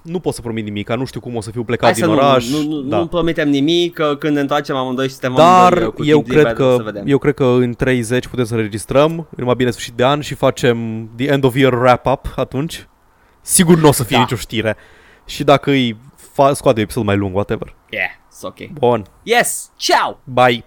[0.02, 2.14] Nu pot să promit nimic, nu știu cum o să fiu plecat Hai să din
[2.14, 2.50] nu, oraș.
[2.50, 2.98] nu, nu, da.
[2.98, 6.16] nu promitem nimic, că când ne întoarcem amândoi și suntem amândoi, Dar uh, cu eu
[6.22, 7.04] timp cred, liber, că, să vedem.
[7.08, 11.10] eu cred că în 30 putem să înregistrăm, numai bine sfârșit de an și facem
[11.16, 12.88] the end of year wrap-up atunci.
[13.42, 14.22] Sigur nu o să fie Da.
[14.22, 14.76] nicio știre.
[15.26, 17.76] Și dacă îi fa- scoate episod mai lung, whatever.
[17.90, 18.68] Yeah, it's ok.
[18.72, 20.20] Bun, Yes, ciao!
[20.24, 20.64] bye!